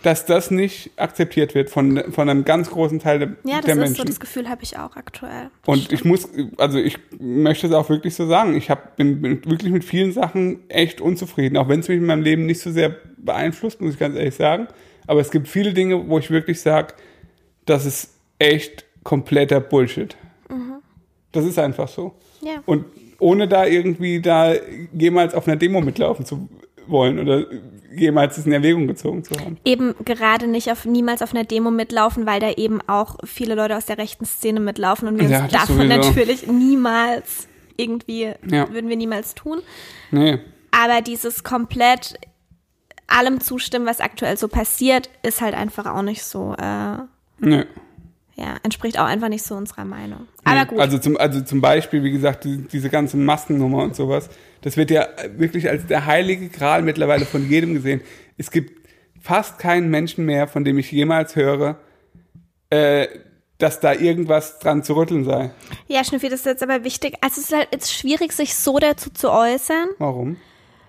[0.03, 3.69] dass das nicht akzeptiert wird von, von einem ganz großen Teil der, Ja, der das
[3.69, 3.97] ist Menschen.
[3.97, 5.51] so, das Gefühl habe ich auch aktuell.
[5.67, 9.45] Und ich muss, also ich möchte es auch wirklich so sagen, ich hab, bin, bin
[9.45, 12.71] wirklich mit vielen Sachen echt unzufrieden, auch wenn es mich in meinem Leben nicht so
[12.71, 14.69] sehr beeinflusst, muss ich ganz ehrlich sagen.
[15.07, 16.95] Aber es gibt viele Dinge, wo ich wirklich sage,
[17.67, 20.17] das ist echt kompletter Bullshit.
[21.33, 22.15] Das ist einfach so.
[22.41, 22.63] Ja.
[22.67, 22.85] Und
[23.19, 24.53] ohne da irgendwie da
[24.93, 26.49] jemals auf einer Demo mitlaufen zu
[26.87, 27.45] wollen oder
[27.95, 29.57] jemals es in Erwägung gezogen zu haben.
[29.65, 33.77] eben gerade nicht auf niemals auf einer Demo mitlaufen, weil da eben auch viele Leute
[33.77, 35.97] aus der rechten Szene mitlaufen und wir Ja, uns das davon sowieso.
[35.97, 38.71] natürlich niemals irgendwie Ja.
[38.73, 39.61] würden wir niemals tun.
[40.11, 40.39] Nee.
[40.71, 42.15] Aber dieses komplett
[43.07, 46.99] allem zustimmen, was aktuell so passiert, ist halt einfach auch nicht so äh,
[47.41, 47.65] Nee.
[48.39, 50.29] Ja, entspricht auch einfach nicht so unserer Meinung.
[50.45, 50.79] Aber gut.
[50.79, 54.31] Also zum, also zum Beispiel, wie gesagt, die, diese ganze Maskennummer und sowas,
[54.63, 58.01] das wird ja wirklich als der heilige Gral mittlerweile von jedem gesehen.
[58.37, 58.89] Es gibt
[59.21, 61.81] fast keinen Menschen mehr, von dem ich jemals höre,
[62.71, 63.09] äh,
[63.59, 65.51] dass da irgendwas dran zu rütteln sei.
[65.89, 67.17] ja, Schnüffi, das ist jetzt aber wichtig.
[67.21, 70.37] Also es ist halt jetzt schwierig, sich so dazu zu äußern, Warum?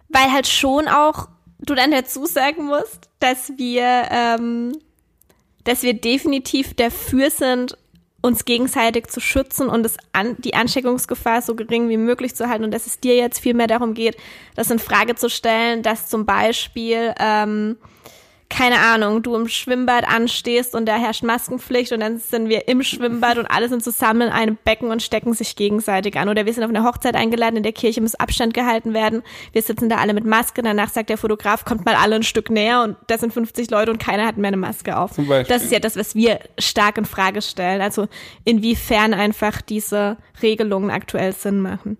[0.10, 4.74] weil halt schon auch du dann dazu sagen musst, dass wir, ähm,
[5.70, 7.78] dass wir definitiv dafür sind,
[8.22, 12.64] uns gegenseitig zu schützen und das an, die Ansteckungsgefahr so gering wie möglich zu halten
[12.64, 14.18] und dass es dir jetzt viel mehr darum geht,
[14.56, 17.78] das in Frage zu stellen, dass zum Beispiel ähm,
[18.50, 22.82] keine Ahnung, du im Schwimmbad anstehst und da herrscht Maskenpflicht und dann sind wir im
[22.82, 26.30] Schwimmbad und alle sind zusammen in einem Becken und stecken sich gegenseitig an.
[26.30, 29.22] Oder wir sind auf eine Hochzeit eingeladen, in der Kirche muss Abstand gehalten werden.
[29.54, 32.50] Wir sitzen da alle mit Maske, danach sagt der Fotograf, kommt mal alle ein Stück
[32.50, 35.12] näher und da sind 50 Leute und keiner hat mehr eine Maske auf.
[35.12, 35.56] Zum Beispiel.
[35.56, 37.82] Das ist ja das, was wir stark in Frage stellen.
[37.82, 38.08] Also
[38.46, 41.98] inwiefern einfach diese Regelungen aktuell Sinn machen.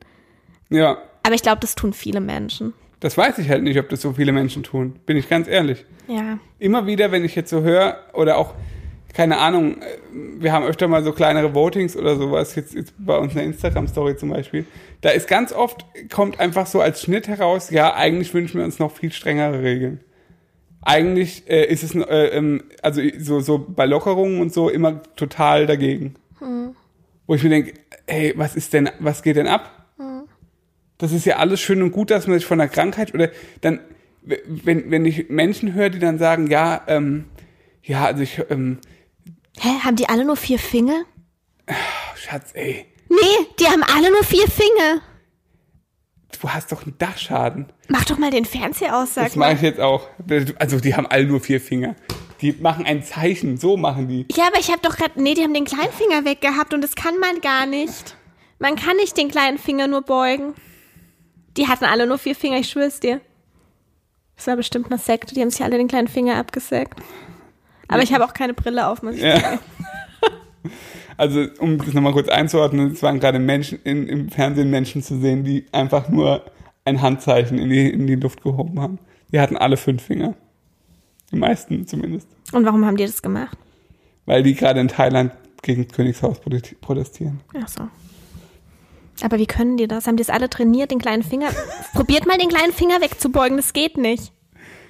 [0.70, 2.74] Ja, Aber ich glaube, das tun viele Menschen.
[3.00, 5.00] Das weiß ich halt nicht, ob das so viele Menschen tun.
[5.06, 5.86] Bin ich ganz ehrlich.
[6.08, 6.40] Ja.
[6.60, 8.54] Immer wieder, wenn ich jetzt so höre, oder auch,
[9.14, 9.86] keine Ahnung, äh,
[10.40, 13.46] wir haben öfter mal so kleinere Votings oder sowas, jetzt, jetzt bei uns in der
[13.48, 14.66] Instagram-Story zum Beispiel.
[15.02, 18.80] Da ist ganz oft, kommt einfach so als Schnitt heraus, ja, eigentlich wünschen wir uns
[18.80, 20.02] noch viel strengere Regeln.
[20.82, 25.68] Eigentlich äh, ist es, äh, ähm, also so, so bei Lockerungen und so immer total
[25.68, 26.16] dagegen.
[27.28, 27.74] Wo ich mir denke,
[28.08, 29.79] hey, was ist denn, was geht denn ab?
[31.00, 33.30] Das ist ja alles schön und gut, dass man sich von einer Krankheit oder
[33.62, 33.80] dann,
[34.22, 37.26] wenn, wenn ich Menschen höre, die dann sagen, ja, ähm,
[37.82, 38.78] ja, also ich, ähm,
[39.60, 41.04] Hä, haben die alle nur vier Finger?
[42.16, 45.02] Schatz, ey, Nee, die haben alle nur vier Finger.
[46.42, 47.72] du hast doch einen Dachschaden.
[47.88, 50.08] Mach doch mal den Fernseher aus, sag Das mache ich jetzt auch.
[50.60, 51.96] Also die haben alle nur vier Finger.
[52.42, 54.26] Die machen ein Zeichen, so machen die.
[54.34, 56.96] Ja, aber ich habe doch gerade, nee, die haben den kleinen Finger weggehabt und das
[56.96, 58.16] kann man gar nicht.
[58.60, 60.54] Man kann nicht den kleinen Finger nur beugen.
[61.58, 63.22] Die hatten alle nur vier Finger, ich schwör's dir.
[64.36, 67.00] Das war bestimmt eine Sekte, die haben sich alle den kleinen Finger abgesägt.
[67.88, 69.42] Aber ich habe auch keine Brille auf, muss ich sagen.
[69.42, 69.60] Ja.
[71.18, 75.20] Also, um das nochmal kurz einzuordnen, es waren gerade Menschen in, im Fernsehen Menschen zu
[75.20, 76.46] sehen, die einfach nur
[76.86, 79.00] ein Handzeichen in die, in die Luft gehoben haben.
[79.34, 80.36] Die hatten alle fünf Finger.
[81.32, 82.28] Die meisten zumindest.
[82.54, 83.58] Und warum haben die das gemacht?
[84.26, 87.42] Weil die gerade in Thailand gegen Königshaus prote- protestieren.
[87.62, 87.90] Ach so.
[89.24, 90.08] Aber wie können die das?
[90.08, 91.50] Haben die es alle trainiert, den kleinen Finger?
[91.94, 94.32] Probiert mal den kleinen Finger wegzubeugen, das geht nicht.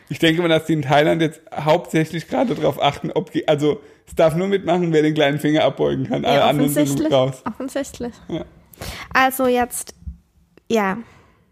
[0.10, 3.80] Ich denke mal, dass die in Thailand jetzt hauptsächlich gerade darauf achten, ob die, also
[4.08, 6.26] es darf nur mitmachen, wer den kleinen Finger abbeugen kann.
[6.26, 7.14] Alle Ja, anderen sind offensichtlich.
[7.14, 7.44] raus.
[7.46, 8.14] Offensichtlich.
[8.28, 8.46] Ja.
[9.14, 9.94] Also jetzt,
[10.68, 10.98] ja.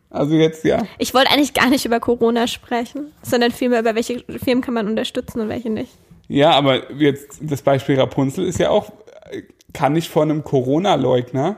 [0.09, 0.87] Also jetzt ja.
[0.97, 4.87] Ich wollte eigentlich gar nicht über Corona sprechen, sondern vielmehr über welche Firmen kann man
[4.87, 5.91] unterstützen und welche nicht.
[6.27, 8.91] Ja, aber jetzt das Beispiel Rapunzel ist ja auch,
[9.29, 11.57] äh, kann ich von einem Corona-Leugner,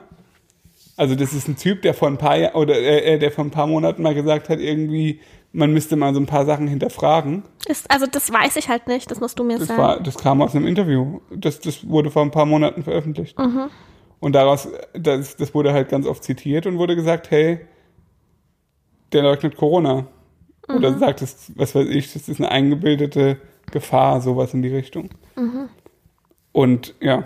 [1.00, 3.46] also das ist ein Typ, der vor ein paar Jahr, oder äh, äh, der vor
[3.46, 5.22] ein paar Monaten mal gesagt hat, irgendwie,
[5.54, 7.44] man müsste mal so ein paar Sachen hinterfragen.
[7.68, 9.82] Ist, also das weiß ich halt nicht, das musst du mir Das sagen.
[9.82, 11.22] war, das kam aus einem Interview.
[11.34, 13.38] Das, das wurde vor ein paar Monaten veröffentlicht.
[14.20, 17.62] Und daraus, das, das wurde halt ganz oft zitiert und wurde gesagt, hey,
[19.14, 20.06] der leugnet Corona.
[20.68, 23.38] Oder sagt es, was weiß ich, das ist eine eingebildete
[23.72, 25.10] Gefahr, sowas in die Richtung.
[26.52, 27.24] Und ja,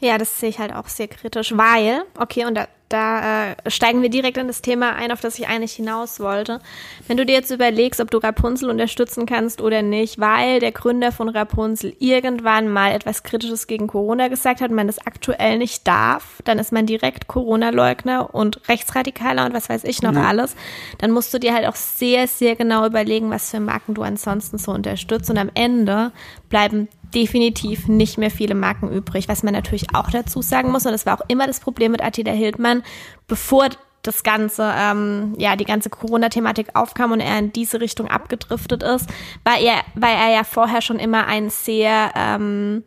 [0.00, 4.00] Ja, das sehe ich halt auch sehr kritisch, weil, okay, und da, da äh, steigen
[4.00, 6.60] wir direkt in das Thema ein, auf das ich eigentlich hinaus wollte.
[7.06, 11.12] Wenn du dir jetzt überlegst, ob du Rapunzel unterstützen kannst oder nicht, weil der Gründer
[11.12, 15.86] von Rapunzel irgendwann mal etwas Kritisches gegen Corona gesagt hat und man das aktuell nicht
[15.86, 20.56] darf, dann ist man direkt Corona-Leugner und Rechtsradikaler und was weiß ich noch alles.
[20.96, 24.56] Dann musst du dir halt auch sehr, sehr genau überlegen, was für Marken du ansonsten
[24.56, 26.10] so unterstützt und am Ende
[26.48, 29.28] bleiben definitiv nicht mehr viele Marken übrig.
[29.28, 32.02] Was man natürlich auch dazu sagen muss, und das war auch immer das Problem mit
[32.02, 32.82] Attila Hildmann,
[33.26, 33.68] bevor
[34.02, 39.06] das ganze, ähm, ja, die ganze Corona-Thematik aufkam und er in diese Richtung abgedriftet ist,
[39.44, 42.84] war er, war er ja vorher schon immer ein sehr, ähm,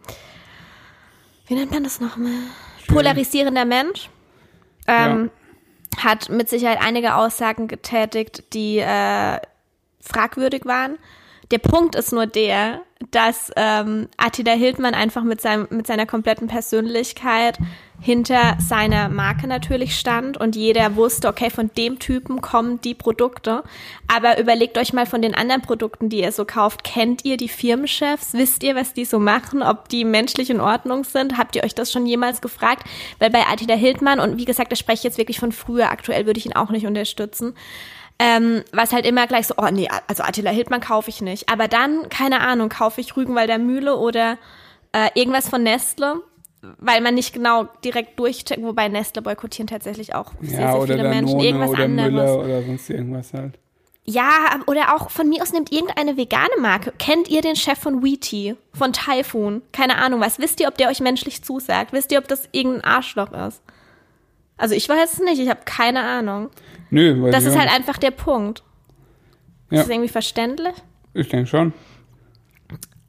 [1.48, 2.32] wie nennt man das nochmal?
[2.88, 4.10] Polarisierender Mensch.
[4.88, 5.30] Ähm,
[5.98, 9.38] Hat mit Sicherheit einige Aussagen getätigt, die äh,
[10.02, 10.98] fragwürdig waren.
[11.54, 16.48] Der Punkt ist nur der, dass ähm, Attila Hildmann einfach mit, seinem, mit seiner kompletten
[16.48, 17.60] Persönlichkeit
[18.02, 23.62] hinter seiner Marke natürlich stand und jeder wusste, okay, von dem Typen kommen die Produkte.
[24.12, 26.84] Aber überlegt euch mal von den anderen Produkten, die ihr so kauft.
[26.84, 28.34] Kennt ihr die Firmenchefs?
[28.34, 29.62] Wisst ihr, was die so machen?
[29.62, 31.38] Ob die menschlich in Ordnung sind?
[31.38, 32.88] Habt ihr euch das schon jemals gefragt?
[33.20, 36.26] Weil bei Attila Hildmann, und wie gesagt, da spreche ich jetzt wirklich von früher, aktuell
[36.26, 37.54] würde ich ihn auch nicht unterstützen,
[38.20, 41.50] ähm, was halt immer gleich so, oh nee, also Attila Hildmann kaufe ich nicht.
[41.50, 44.38] Aber dann, keine Ahnung, kaufe ich Rügenwalder Mühle oder
[44.96, 46.22] Äh, irgendwas von Nestle,
[46.78, 50.94] weil man nicht genau direkt durchcheckt, wobei Nestle boykottieren tatsächlich auch sehr, Ja, sehr oder
[50.94, 51.26] viele Menschen.
[51.30, 52.12] Danone Irgendwas oder anderes.
[52.12, 53.58] Müller oder sonst irgendwas halt.
[54.06, 54.30] Ja,
[54.68, 56.94] oder auch von mir aus nimmt irgendeine vegane Marke.
[57.00, 58.56] Kennt ihr den Chef von Wheatie?
[58.72, 59.64] Von Typhoon?
[59.72, 60.38] Keine Ahnung was.
[60.38, 61.92] Wisst ihr, ob der euch menschlich zusagt?
[61.92, 63.64] Wisst ihr, ob das irgendein Arschloch ist?
[64.58, 65.40] Also ich weiß es nicht.
[65.42, 66.52] Ich habe keine Ahnung.
[66.94, 68.62] Nö, weil Das ist halt einfach der Punkt.
[69.72, 69.80] Ja.
[69.80, 70.76] Ist das irgendwie verständlich?
[71.16, 71.74] Ich denke schon.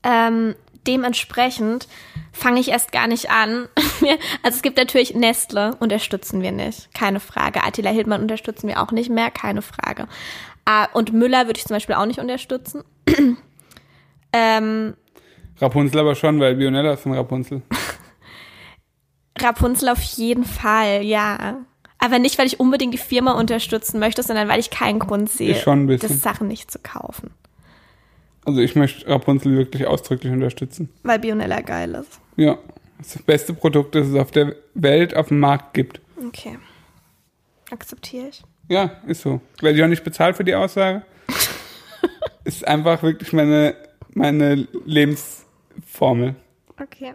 [0.03, 0.55] Ähm,
[0.87, 1.87] dementsprechend
[2.33, 3.69] fange ich erst gar nicht an.
[4.43, 7.63] also es gibt natürlich Nestle, unterstützen wir nicht, keine Frage.
[7.63, 10.09] Attila Hildmann unterstützen wir auch nicht mehr, keine Frage.
[10.65, 12.85] Ah, und Müller würde ich zum Beispiel auch nicht unterstützen.
[14.33, 14.95] ähm,
[15.61, 17.61] Rapunzel aber schon, weil Bionella ist von Rapunzel.
[19.39, 21.59] Rapunzel auf jeden Fall, ja.
[22.05, 25.55] Aber nicht, weil ich unbedingt die Firma unterstützen möchte, sondern weil ich keinen Grund sehe,
[25.55, 27.31] das Sachen nicht zu kaufen.
[28.45, 30.91] Also ich möchte Rapunzel wirklich ausdrücklich unterstützen.
[31.03, 32.21] Weil Bionella geil ist.
[32.37, 32.59] Ja.
[32.99, 36.03] Das ist das beste Produkt, das es auf der Welt auf dem Markt gibt.
[36.27, 36.59] Okay.
[37.71, 38.43] Akzeptiere ich.
[38.69, 39.41] Ja, ist so.
[39.63, 41.07] Werde ich auch nicht bezahlt für die Aussage.
[42.45, 43.77] ist einfach wirklich meine,
[44.13, 46.35] meine Lebensformel.
[46.79, 47.15] Okay.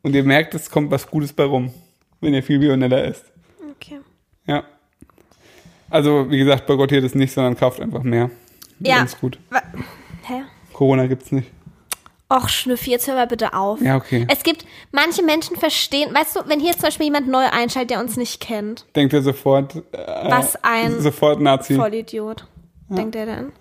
[0.00, 1.74] Und ihr merkt, es kommt was Gutes bei rum,
[2.22, 3.35] wenn ihr viel Bionella esst.
[3.80, 4.00] Okay.
[4.46, 4.64] Ja.
[5.90, 8.30] Also, wie gesagt, boykottiert es nicht, sondern kauft einfach mehr.
[8.80, 8.96] Ja.
[8.98, 9.38] Ganz gut.
[9.50, 9.62] Wa-
[10.24, 10.42] Hä?
[10.72, 11.50] Corona gibt's nicht.
[12.28, 13.80] Och, Schnüffi, jetzt hör mal bitte auf.
[13.80, 14.26] Ja, okay.
[14.28, 18.00] Es gibt, manche Menschen verstehen, weißt du, wenn hier zum Beispiel jemand neu einschaltet, der
[18.00, 19.80] uns nicht kennt, Denkt ihr sofort, äh,
[20.30, 21.76] Was ein sofort Nazi.
[21.76, 22.48] Vollidiot,
[22.88, 23.52] denkt er dann?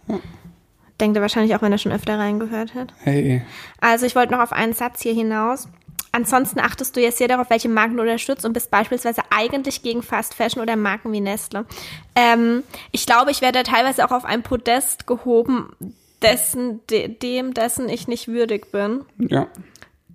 [1.00, 2.92] Denkt er wahrscheinlich auch, wenn er schon öfter reingehört hat.
[3.04, 3.44] Hey.
[3.82, 5.68] Also ich wollte noch auf einen Satz hier hinaus.
[6.16, 10.02] Ansonsten achtest du jetzt sehr darauf, welche Marken du unterstützt und bist beispielsweise eigentlich gegen
[10.02, 11.66] Fast Fashion oder Marken wie Nestle.
[12.16, 15.76] Ähm, ich glaube, ich werde teilweise auch auf ein Podest gehoben,
[16.22, 19.04] dessen, de, dem, dessen ich nicht würdig bin.
[19.18, 19.48] Ja.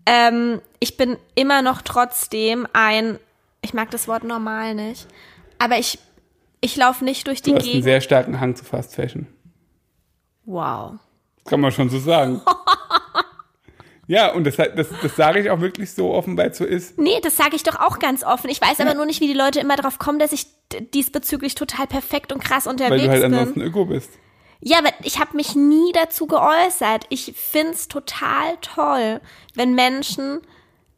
[0.06, 3.18] Ähm, ich bin immer noch trotzdem ein,
[3.60, 5.06] ich mag das Wort normal nicht,
[5.58, 5.98] aber ich,
[6.62, 7.84] ich laufe nicht durch die Du hast einen Gegend.
[7.84, 9.26] sehr starken Hang zu Fast Fashion.
[10.46, 10.94] Wow.
[11.44, 12.40] Kann man schon so sagen.
[14.10, 16.98] ja, und das, das, das sage ich auch wirklich so offen, weil es so ist.
[16.98, 18.50] Nee, das sage ich doch auch ganz offen.
[18.50, 20.48] Ich weiß aber nur nicht, wie die Leute immer darauf kommen, dass ich
[20.92, 23.34] diesbezüglich total perfekt und krass Weil unterwegs du halt bin.
[23.34, 24.10] ansonsten Öko bist.
[24.58, 27.06] Ja, aber ich habe mich nie dazu geäußert.
[27.08, 29.20] Ich find's total toll,
[29.54, 30.40] wenn Menschen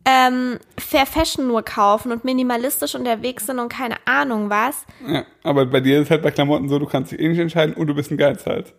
[0.07, 4.87] ähm, Fair Fashion nur kaufen und minimalistisch unterwegs sind und keine Ahnung was.
[5.07, 7.75] Ja, aber bei dir ist halt bei Klamotten so, du kannst dich eh nicht entscheiden
[7.75, 8.73] und du bist ein Geizhals.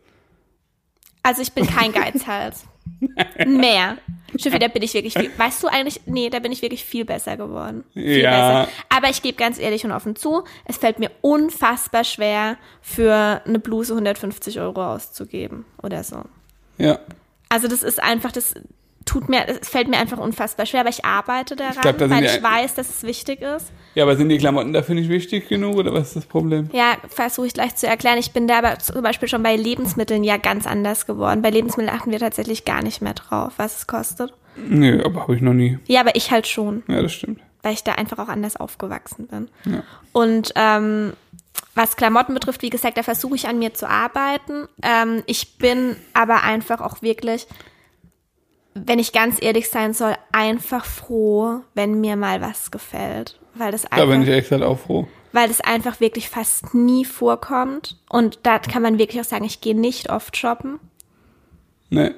[1.22, 2.65] Also ich bin kein Geizhals.
[3.48, 3.98] Mehr.
[4.39, 5.30] Schiffi, da bin ich wirklich viel.
[5.38, 7.84] Weißt du eigentlich, nee, da bin ich wirklich viel besser geworden.
[7.93, 8.32] Viel Ja.
[8.63, 8.72] besser.
[8.89, 13.60] Aber ich gebe ganz ehrlich und offen zu, es fällt mir unfassbar schwer, für eine
[13.60, 16.24] Bluse 150 Euro auszugeben oder so.
[16.80, 17.00] Ja.
[17.50, 18.56] Also das ist einfach, das
[19.05, 22.25] tut mir, es fällt mir einfach unfassbar schwer, aber ich arbeite daran, glaub, da weil
[22.25, 23.71] ich weiß, dass es wichtig ist.
[23.95, 26.69] Ja, aber sind die Klamotten dafür nicht wichtig genug oder was ist das Problem?
[26.73, 28.17] Ja, versuche ich gleich zu erklären.
[28.17, 31.41] Ich bin da aber zum Beispiel schon bei Lebensmitteln ja ganz anders geworden.
[31.41, 34.33] Bei Lebensmitteln achten wir tatsächlich gar nicht mehr drauf, was es kostet.
[34.55, 35.79] Nö, aber habe ich noch nie.
[35.87, 37.39] Ja, aber ich halt schon, Ja, das stimmt.
[37.61, 39.49] weil ich da einfach auch anders aufgewachsen bin.
[40.11, 41.13] Und ähm,
[41.75, 44.67] was Klamotten betrifft, wie gesagt, da versuche ich an mir zu arbeiten.
[44.83, 47.47] Ähm, ich bin aber einfach auch wirklich,
[48.75, 53.39] wenn ich ganz ehrlich sein soll, einfach froh, wenn mir mal was gefällt.
[53.55, 55.07] Weil das Da bin ich einfach, echt halt auch froh.
[55.31, 57.97] weil das einfach wirklich fast nie vorkommt.
[58.09, 60.79] Und da kann man wirklich auch sagen, ich gehe nicht oft shoppen.
[61.89, 62.15] Ne.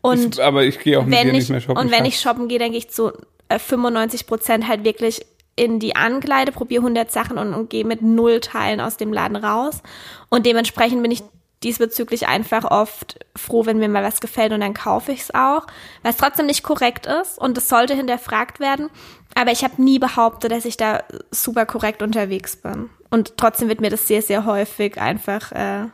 [0.00, 1.78] Und ich, aber ich gehe auch mit dir ich, nicht mehr shoppen.
[1.78, 3.12] und wenn ich shoppen gehe, dann gehe ich zu
[3.48, 8.02] äh, 95 Prozent halt wirklich in die Ankleide, probiere 100 Sachen und, und gehe mit
[8.02, 9.82] null Teilen aus dem Laden raus.
[10.28, 11.22] Und dementsprechend bin ich
[11.64, 15.66] diesbezüglich einfach oft froh, wenn mir mal was gefällt und dann kaufe ich es auch,
[16.02, 18.90] was trotzdem nicht korrekt ist und es sollte hinterfragt werden.
[19.34, 22.90] Aber ich habe nie behauptet, dass ich da super korrekt unterwegs bin.
[23.10, 25.86] Und trotzdem wird mir das sehr, sehr häufig einfach, äh,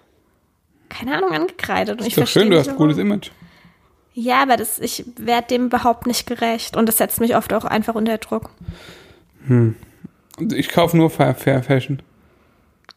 [0.89, 2.01] keine Ahnung, angekreidet.
[2.01, 3.31] Und ich ist doch verstehe schön, du hast ein gutes Image.
[4.15, 7.65] Ja, aber das, ich werde dem überhaupt nicht gerecht und das setzt mich oft auch
[7.65, 8.51] einfach unter Druck.
[10.51, 12.03] Ich kaufe nur Fair, Fair Fashion.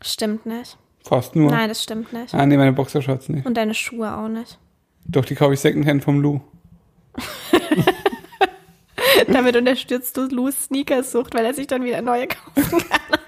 [0.02, 0.78] Stimmt nicht.
[1.04, 1.52] Fast nur.
[1.52, 2.34] Nein, das stimmt nicht.
[2.34, 3.46] Ah, nee, meine Boxershorts nicht.
[3.46, 4.58] Und deine Schuhe auch nicht.
[5.06, 6.42] Doch, die kaufe ich Secondhand vom Lou.
[9.28, 13.00] Damit unterstützt du Lou's Sneakersucht, weil er sich dann wieder neue kaufen kann.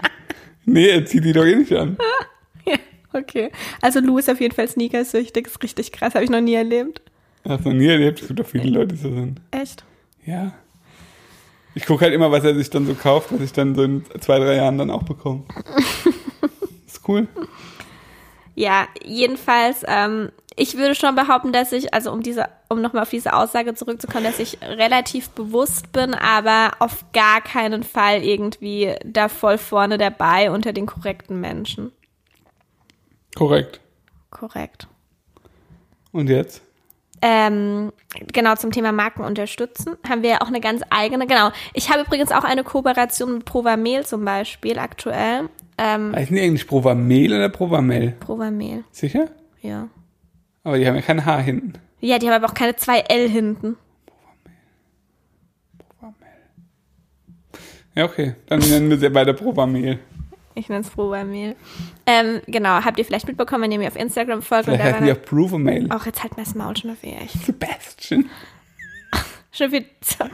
[0.66, 1.98] Nee, er zieht die doch eh nicht an.
[2.66, 2.78] ja,
[3.12, 3.52] okay.
[3.82, 7.02] Also Lou ist auf jeden Fall sneakersüchtig, ist richtig krass, habe ich noch nie erlebt.
[7.46, 8.22] Hast du noch nie erlebt?
[8.22, 9.42] Es gibt doch viele Leute, die so sind.
[9.52, 9.84] Echt?
[10.26, 10.54] Ja.
[11.76, 14.06] Ich gucke halt immer, was er sich dann so kauft, was ich dann so in
[14.22, 15.44] zwei, drei Jahren dann auch bekomme.
[16.94, 17.28] Ist cool.
[18.56, 23.10] Ja, jedenfalls, ähm, ich würde schon behaupten, dass ich, also um diese, um nochmal auf
[23.10, 29.30] diese Aussage zurückzukommen, dass ich relativ bewusst bin, aber auf gar keinen Fall irgendwie da
[29.30, 31.92] voll vorne dabei unter den korrekten Menschen.
[33.36, 33.80] Korrekt.
[34.30, 34.88] Korrekt.
[36.12, 36.62] Und jetzt?
[37.26, 37.94] Ähm,
[38.34, 41.52] genau, zum Thema Marken unterstützen haben wir auch eine ganz eigene, genau.
[41.74, 45.50] Ich habe übrigens auch eine Kooperation mit Provamel zum Beispiel aktuell.
[45.78, 48.12] Ähm, Heißen die eigentlich Provamel oder Provamel?
[48.20, 49.30] Provamel, Sicher?
[49.62, 49.88] ja.
[50.66, 51.74] Aber die haben ja kein Haar hinten.
[52.00, 53.76] Ja, die haben aber auch keine zwei L hinten.
[57.96, 58.36] Ja, okay.
[58.48, 60.00] Dann nennen wir sie weiter Provamel.
[60.56, 61.56] Ich nenne es Provamel.
[62.06, 64.66] Ähm, genau, habt ihr vielleicht mitbekommen, wenn ihr mir auf Instagram folgt.
[64.66, 65.92] Vielleicht und heißen die auch Provamel.
[65.92, 67.18] auch jetzt halt mal das Maul schon auf ihr.
[67.24, 68.30] Ich Sebastian.
[69.54, 69.86] Schnüffi,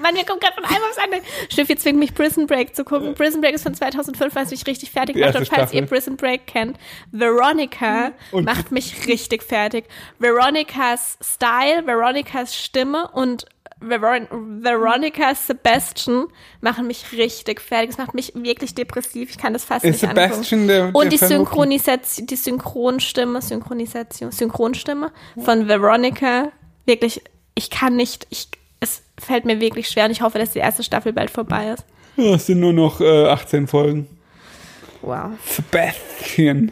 [0.02, 1.22] Mann, wir kommen gerade von einem aufs andere.
[1.50, 3.14] Schnüffi zwingt mich Prison Break zu gucken.
[3.16, 5.36] Prison Break ist von 2005, was mich richtig fertig macht.
[5.36, 5.76] Und falls Staffel.
[5.76, 6.78] ihr Prison Break kennt,
[7.12, 9.86] Veronica Und- macht mich richtig fertig.
[10.20, 13.46] Veronicas Style, Veronicas Stimme und
[13.82, 14.28] Veron
[14.64, 16.28] Veronicas Sebastian
[16.62, 17.92] machen mich richtig fertig.
[17.92, 19.30] Es macht mich wirklich depressiv.
[19.30, 20.32] Ich kann das fast Ist nicht angucken.
[20.34, 21.18] Sebastian der, der Und die?
[21.18, 25.12] Synchronisation, die Synchronstimme, Synchronisation, Synchronstimme
[25.44, 26.52] von Veronica,
[26.86, 27.22] wirklich,
[27.56, 28.50] ich kann nicht, ich,
[29.20, 31.86] fällt mir wirklich schwer und ich hoffe, dass die erste Staffel bald vorbei ist.
[32.18, 34.08] Ja, es sind nur noch äh, 18 Folgen.
[35.02, 35.32] Wow.
[35.46, 36.72] Sebastian.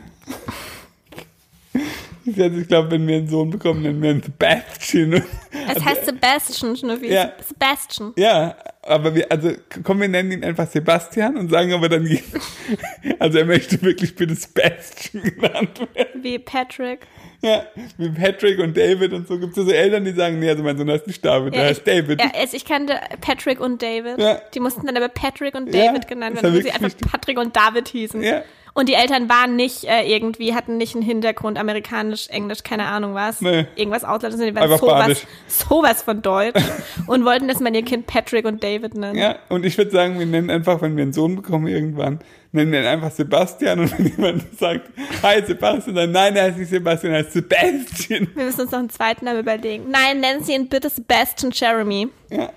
[2.28, 5.24] Ich glaube, wenn wir einen Sohn bekommen, nennen wir ihn Sebastian.
[5.70, 7.12] Es heißt Sebastian, Schnüffi.
[7.14, 7.32] Ja.
[7.48, 8.14] Sebastian.
[8.18, 9.52] Ja, aber wir, also
[9.84, 12.06] komm, wir nennen ihn einfach Sebastian und sagen aber dann,
[13.20, 16.24] also er möchte wirklich bitte Sebastian genannt werden.
[16.24, 17.08] Wie Patrick.
[17.42, 17.66] Ja,
[17.98, 20.64] wie Patrick und David und so gibt es ja so Eltern, die sagen, nee, also
[20.64, 22.20] mein Sohn heißt nicht David, der heißt ich, David.
[22.20, 24.20] Ja, also ich kannte Patrick und David.
[24.20, 24.42] Ja.
[24.54, 26.98] Die mussten dann aber Patrick und Ja, David genannt das werden, weil sie einfach.
[27.12, 28.24] Patrick und David hießen.
[28.24, 28.42] Ja.
[28.78, 33.16] Und die Eltern waren nicht äh, irgendwie, hatten nicht einen Hintergrund, amerikanisch, englisch, keine Ahnung
[33.16, 33.42] was.
[33.42, 33.66] Nee.
[33.76, 36.62] Irgendwas Ausländisches, die waren sowas, sowas von deutsch.
[37.08, 39.18] und wollten, dass man ihr Kind Patrick und David nennt.
[39.18, 42.20] Ja, und ich würde sagen, wir nennen einfach, wenn wir einen Sohn bekommen irgendwann,
[42.52, 44.92] nennen wir ihn einfach Sebastian und wenn jemand sagt,
[45.24, 48.28] hi Sebastian, dann nein, er heißt nicht Sebastian, er heißt Sebastian.
[48.36, 49.86] Wir müssen uns noch einen zweiten Namen überlegen.
[49.90, 52.10] Nein, nennen Sie ihn bitte Sebastian Jeremy.
[52.30, 52.52] Ja.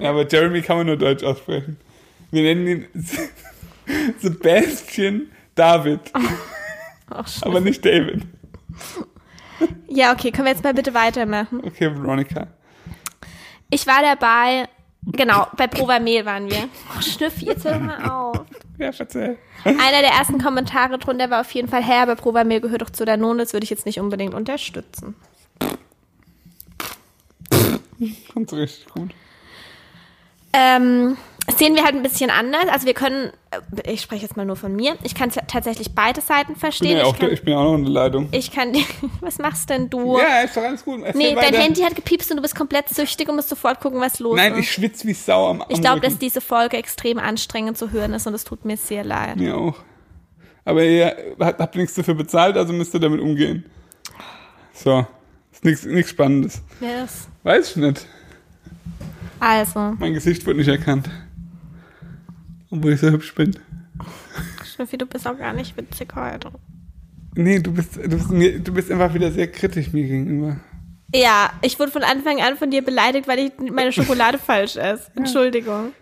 [0.00, 1.76] ja, aber Jeremy kann man nur Deutsch aussprechen.
[2.32, 2.86] Wir nennen ihn
[4.18, 6.00] Sebastian David,
[7.10, 8.22] Ach, aber nicht David.
[9.88, 11.62] ja, okay, können wir jetzt mal bitte weitermachen.
[11.64, 12.46] Okay, Veronica.
[13.70, 14.68] Ich war dabei,
[15.02, 16.68] genau, bei Provamel waren wir.
[16.96, 18.44] Oh, Schnüffi, jetzt hör mal auf.
[18.78, 19.36] Ja, erzähl.
[19.64, 23.04] Einer der ersten Kommentare drunter war auf jeden Fall, hey, aber Provamel gehört doch zu
[23.04, 25.16] Danone, das würde ich jetzt nicht unbedingt unterstützen.
[28.32, 29.10] Kommt so richtig gut.
[30.52, 31.16] Ähm,
[31.48, 32.66] das sehen wir halt ein bisschen anders.
[32.70, 36.20] Also wir können, äh, ich spreche jetzt mal nur von mir, ich kann tatsächlich beide
[36.20, 36.98] Seiten Ich bin verstehen.
[36.98, 38.28] ja ich, kann, ich bin ja auch noch in der Leitung.
[38.32, 38.76] ich kann,
[39.20, 40.18] was machst denn du?
[40.18, 41.00] Ja, ist doch alles gut.
[41.02, 41.54] Erzähl nee, dein.
[41.54, 44.52] Handy hat gepiepst und du bist komplett süchtig und musst sofort gucken, was los Nein,
[44.52, 44.58] ist.
[44.58, 48.12] ich schwitze wie Sau am, am Ich glaube, dass diese Folge extrem anstrengend zu hören
[48.12, 49.36] ist und es tut mir sehr leid.
[49.36, 49.76] Mir auch.
[50.66, 53.64] Aber ihr habt, nichts dafür bezahlt, also müsst ihr damit umgehen.
[54.74, 55.06] So.
[55.50, 56.60] Ist nichts Spannendes.
[56.82, 57.26] Yes.
[57.42, 58.06] Weiß ich nicht.
[59.40, 61.08] Also, Mein Gesicht wird nicht erkannt.
[62.70, 63.58] Obwohl ich so hübsch bin.
[64.64, 66.50] Schnüffi, du bist auch gar nicht witzig heute.
[67.34, 70.58] Nee, du bist, du bist, mir, du bist einfach wieder sehr kritisch mir gegenüber.
[71.14, 75.10] Ja, ich wurde von Anfang an von dir beleidigt, weil ich meine Schokolade falsch esse.
[75.16, 75.92] Entschuldigung.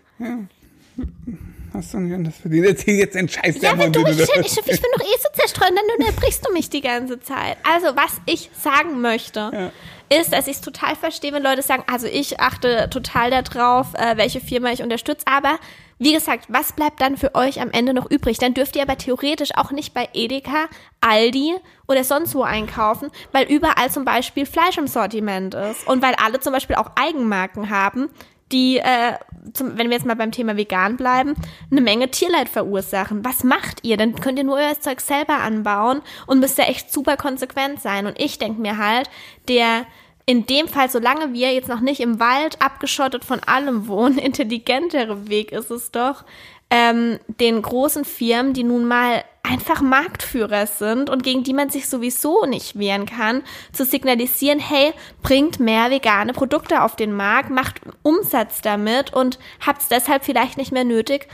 [1.77, 2.65] Hast du nicht anders verdient?
[2.65, 5.29] Erzähl jetzt den Scheiß Ja, wenn du ich, da- ich, ich bin doch eh so
[5.33, 7.57] zerstreut, dann unterbrichst du mich die ganze Zeit.
[7.63, 9.71] Also, was ich sagen möchte,
[10.09, 14.17] ist, dass ich es total verstehe, wenn Leute sagen, also ich achte total darauf, äh,
[14.17, 15.59] welche Firma ich unterstütze, aber
[15.99, 18.37] wie gesagt, was bleibt dann für euch am Ende noch übrig?
[18.37, 20.67] Dann dürft ihr aber theoretisch auch nicht bei Edeka,
[21.01, 21.55] Aldi
[21.87, 26.39] oder sonst wo einkaufen, weil überall zum Beispiel Fleisch im Sortiment ist und weil alle
[26.39, 28.09] zum Beispiel auch Eigenmarken haben,
[28.51, 29.13] die, äh,
[29.53, 31.35] zum, wenn wir jetzt mal beim Thema vegan bleiben,
[31.71, 33.23] eine Menge Tierleid verursachen.
[33.25, 33.97] Was macht ihr?
[33.97, 38.05] Dann könnt ihr nur euer Zeug selber anbauen und müsst ja echt super konsequent sein.
[38.05, 39.09] Und ich denke mir halt,
[39.47, 39.85] der
[40.25, 45.29] in dem Fall, solange wir jetzt noch nicht im Wald abgeschottet von allem wohnen, intelligentere
[45.29, 46.25] Weg ist es doch,
[46.69, 51.87] ähm, den großen Firmen, die nun mal einfach Marktführer sind und gegen die man sich
[51.87, 54.93] sowieso nicht wehren kann, zu signalisieren, hey,
[55.23, 60.57] bringt mehr vegane Produkte auf den Markt, macht Umsatz damit und habt es deshalb vielleicht
[60.57, 61.27] nicht mehr nötig,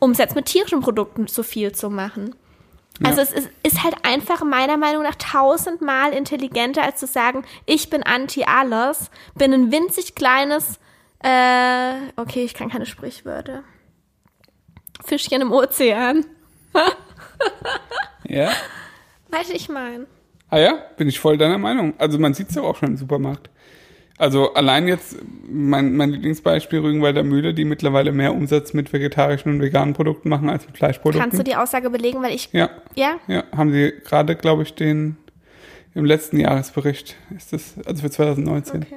[0.00, 2.34] Umsatz mit tierischen Produkten so viel zu machen.
[3.02, 7.88] Also es ist, ist halt einfach meiner Meinung nach tausendmal intelligenter, als zu sagen, ich
[7.88, 10.78] bin anti alles, bin ein winzig kleines,
[11.22, 13.62] äh, okay, ich kann keine Sprichwörter.
[15.04, 16.24] Fischchen im Ozean.
[18.28, 18.50] Ja?
[19.30, 20.06] Weißt du, ich meine.
[20.50, 21.94] Ah ja, bin ich voll deiner Meinung.
[21.98, 23.50] Also man sieht es ja auch schon im Supermarkt.
[24.18, 25.16] Also allein jetzt
[25.48, 30.50] mein, mein Lieblingsbeispiel Rügenwalder Mühle, die mittlerweile mehr Umsatz mit vegetarischen und veganen Produkten machen
[30.50, 31.22] als mit Fleischprodukten.
[31.22, 32.50] Kannst du die Aussage belegen, weil ich.
[32.52, 33.18] Ja, Ja?
[33.26, 35.16] ja, haben sie gerade, glaube ich, den
[35.94, 38.82] im letzten Jahresbericht ist das, also für 2019.
[38.82, 38.94] Okay.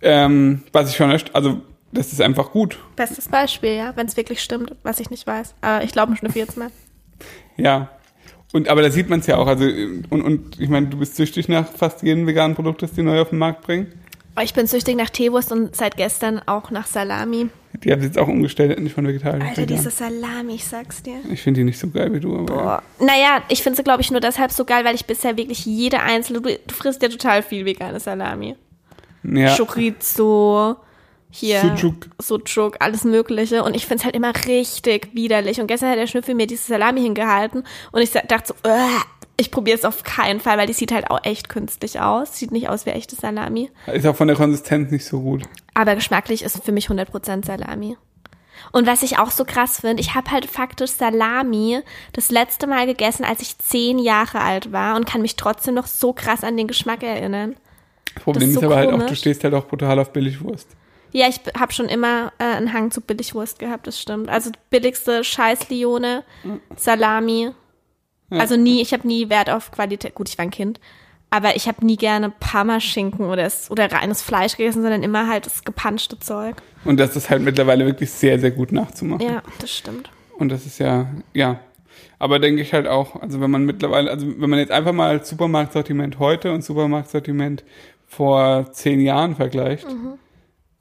[0.00, 1.60] Ähm, was ich schon echt, also
[1.92, 2.78] das ist einfach gut.
[2.96, 5.54] Bestes Beispiel, ja, wenn es wirklich stimmt, was ich nicht weiß.
[5.60, 6.70] Aber ich glaube schon jetzt mal.
[7.56, 7.90] Ja.
[8.52, 9.46] Und aber da sieht man es ja auch.
[9.46, 13.02] Also und, und ich meine, du bist süchtig nach fast jedem veganen Produkt, das die
[13.02, 13.92] neu auf den Markt bringen.
[14.34, 17.48] Aber Ich bin süchtig nach Teewurst und seit gestern auch nach Salami.
[17.84, 19.42] Die haben sie jetzt auch umgestellt, nicht von vegetarisch.
[19.42, 19.76] Alter, vegan.
[19.76, 21.16] diese Salami, ich sag's dir.
[21.30, 22.82] Ich finde die nicht so geil wie du, aber Boah.
[22.98, 26.00] Naja, ich finde sie, glaube ich, nur deshalb so geil, weil ich bisher wirklich jede
[26.00, 26.40] einzelne.
[26.40, 28.56] Du, du frisst ja total viel vegane Salami.
[29.22, 29.54] ja.
[29.56, 30.76] Chorizo,
[31.32, 31.74] hier.
[31.76, 32.06] Sucuk.
[32.20, 33.64] Sucuk, alles Mögliche.
[33.64, 35.60] Und ich find's halt immer richtig widerlich.
[35.60, 39.02] Und gestern hat der Schnüffel mir diese Salami hingehalten und ich dachte so, "Uah,
[39.36, 42.36] ich probiere es auf keinen Fall, weil die sieht halt auch echt künstlich aus.
[42.38, 43.70] Sieht nicht aus wie echte Salami.
[43.92, 45.42] ist auch von der Konsistenz nicht so gut.
[45.74, 47.96] Aber geschmacklich ist für mich 100% Salami.
[48.70, 51.80] Und was ich auch so krass finde, ich habe halt faktisch Salami
[52.12, 55.86] das letzte Mal gegessen, als ich zehn Jahre alt war und kann mich trotzdem noch
[55.86, 57.56] so krass an den Geschmack erinnern.
[58.14, 59.18] Das Problem Das ist ist, so aber halt auch, du komisch.
[59.18, 60.68] stehst halt auch brutal auf Billigwurst.
[61.12, 64.28] Ja, ich habe schon immer äh, einen Hang zu Billigwurst gehabt, das stimmt.
[64.28, 66.24] Also billigste Scheiß-Lione,
[66.76, 67.50] Salami.
[68.30, 70.14] Also nie, ich habe nie Wert auf Qualität.
[70.14, 70.80] Gut, ich war ein Kind,
[71.28, 75.64] aber ich habe nie gerne Parmaschinken oder, oder reines Fleisch gegessen, sondern immer halt das
[75.64, 76.56] gepanschte Zeug.
[76.84, 79.26] Und das ist halt mittlerweile wirklich sehr, sehr gut nachzumachen.
[79.26, 80.10] Ja, das stimmt.
[80.38, 81.60] Und das ist ja, ja.
[82.18, 85.24] Aber denke ich halt auch, also wenn man mittlerweile, also wenn man jetzt einfach mal
[85.24, 87.64] Supermarktsortiment heute und Supermarktsortiment
[88.06, 89.86] vor zehn Jahren vergleicht,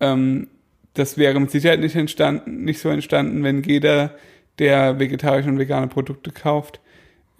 [0.01, 0.47] ähm,
[0.93, 4.15] das wäre mit Sicherheit nicht entstanden, nicht so entstanden, wenn jeder,
[4.59, 6.81] der vegetarische und vegane Produkte kauft,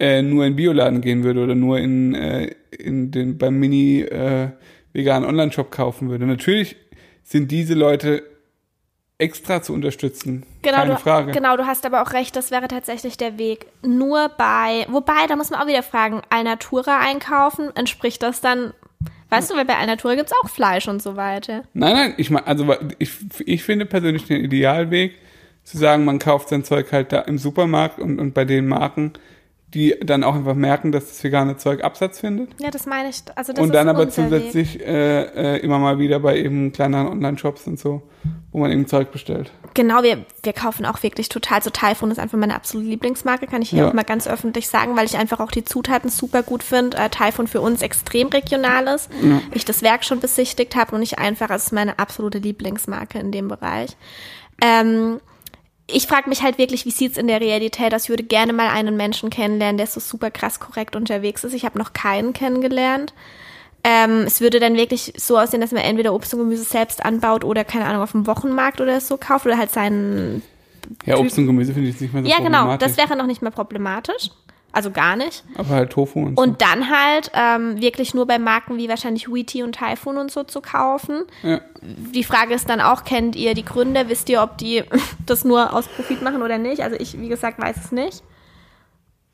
[0.00, 4.48] äh, nur in Bioladen gehen würde oder nur in, äh, in den beim Mini äh,
[4.92, 6.26] veganen Online-Shop kaufen würde.
[6.26, 6.76] Natürlich
[7.22, 8.22] sind diese Leute
[9.18, 10.44] extra zu unterstützen.
[10.62, 11.32] Genau, Keine du, Frage.
[11.32, 13.66] genau, du hast aber auch recht, das wäre tatsächlich der Weg.
[13.86, 18.72] Nur bei, wobei, da muss man auch wieder fragen, Alnatura einkaufen, entspricht das dann,
[19.32, 21.62] weißt du, weil bei Alnatura gibt's auch Fleisch und so weiter.
[21.74, 23.10] Nein, nein, ich meine, also ich,
[23.44, 25.14] ich finde persönlich den Idealweg,
[25.64, 29.12] zu sagen, man kauft sein Zeug halt da im Supermarkt und, und bei den Marken,
[29.74, 32.50] die dann auch einfach merken, dass das vegane Zeug Absatz findet.
[32.60, 33.22] Ja, das meine ich.
[33.36, 37.06] Also das und ist dann aber zusätzlich äh, äh, immer mal wieder bei eben kleineren
[37.08, 38.02] Online-Shops und so,
[38.52, 39.50] wo man eben Zeug bestellt.
[39.74, 41.62] Genau, wir, wir kaufen auch wirklich total.
[41.62, 43.88] So Typhoon ist einfach meine absolute Lieblingsmarke, kann ich hier Ja.
[43.88, 46.98] auch mal ganz öffentlich sagen, weil ich einfach auch die Zutaten super gut finde.
[46.98, 49.08] Äh, Typhoon für uns extrem regional ist.
[49.52, 53.32] Ich das Werk schon besichtigt habe und ich einfach, es ist meine absolute Lieblingsmarke in
[53.32, 53.96] dem Bereich.
[54.62, 55.20] Ähm,
[55.92, 58.04] ich frage mich halt wirklich, wie sieht's in der Realität aus?
[58.04, 61.54] Ich würde gerne mal einen Menschen kennenlernen, der so super krass korrekt unterwegs ist.
[61.54, 63.12] Ich habe noch keinen kennengelernt.
[63.84, 67.44] Ähm, es würde dann wirklich so aussehen, dass man entweder Obst und Gemüse selbst anbaut
[67.44, 70.42] oder, keine Ahnung, auf dem Wochenmarkt oder so kauft oder halt seinen.
[71.04, 73.26] Ja, Obst und Gemüse finde ich jetzt nicht mehr so Ja, genau, das wäre noch
[73.26, 74.30] nicht mehr problematisch.
[74.72, 75.44] Also gar nicht.
[75.56, 76.42] Aber halt Tofu und so.
[76.42, 80.44] Und dann halt ähm, wirklich nur bei Marken wie wahrscheinlich Wheaty und Typhoon und so
[80.44, 81.24] zu kaufen.
[81.42, 81.60] Ja.
[81.82, 84.08] Die Frage ist dann auch, kennt ihr die Gründer?
[84.08, 84.82] Wisst ihr, ob die
[85.26, 86.82] das nur aus Profit machen oder nicht?
[86.82, 88.22] Also ich, wie gesagt, weiß es nicht.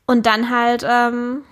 [0.05, 1.43] Und dann halt, ähm,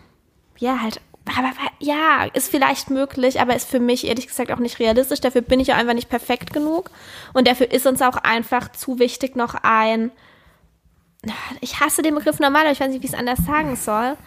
[0.57, 4.79] ja, halt, aber ja, ist vielleicht möglich, aber ist für mich ehrlich gesagt auch nicht
[4.79, 5.21] realistisch.
[5.21, 6.91] Dafür bin ich auch einfach nicht perfekt genug.
[7.33, 10.11] Und dafür ist uns auch einfach zu wichtig noch ein,
[11.61, 14.17] ich hasse den Begriff normal, aber ich weiß nicht, wie ich es anders sagen soll,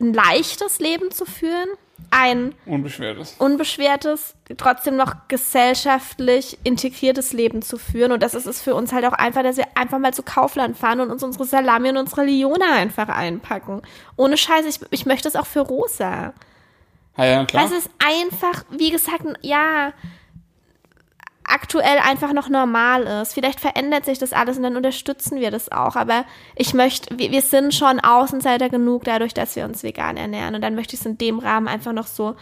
[0.00, 1.68] ein leichtes Leben zu führen,
[2.10, 3.36] ein Unbeschwertes.
[3.38, 8.12] unbeschwertes, trotzdem noch gesellschaftlich integriertes Leben zu führen.
[8.12, 10.76] Und das ist es für uns halt auch einfach, dass wir einfach mal zu Kaufland
[10.76, 13.82] fahren und uns unsere Salami und unsere Lione einfach einpacken.
[14.16, 16.34] Ohne Scheiße, ich, ich möchte es auch für Rosa.
[17.16, 17.64] Ja, ja, klar.
[17.64, 19.92] Es ist einfach, wie gesagt, ja,
[21.44, 23.34] aktuell einfach noch normal ist.
[23.34, 25.96] Vielleicht verändert sich das alles und dann unterstützen wir das auch.
[25.96, 26.24] Aber
[26.56, 30.54] ich möchte, wir, wir sind schon Außenseiter genug dadurch, dass wir uns vegan ernähren.
[30.54, 32.34] Und dann möchte ich es in dem Rahmen einfach noch so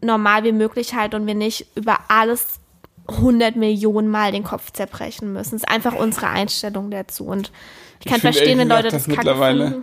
[0.00, 2.60] normal wie möglich halten und wir nicht über alles
[3.08, 5.52] 100 Millionen Mal den Kopf zerbrechen müssen.
[5.52, 7.24] Das ist einfach unsere Einstellung dazu.
[7.24, 7.52] Und
[8.00, 9.82] ich kann Ich verstehen, wenn Leute das mittlerweile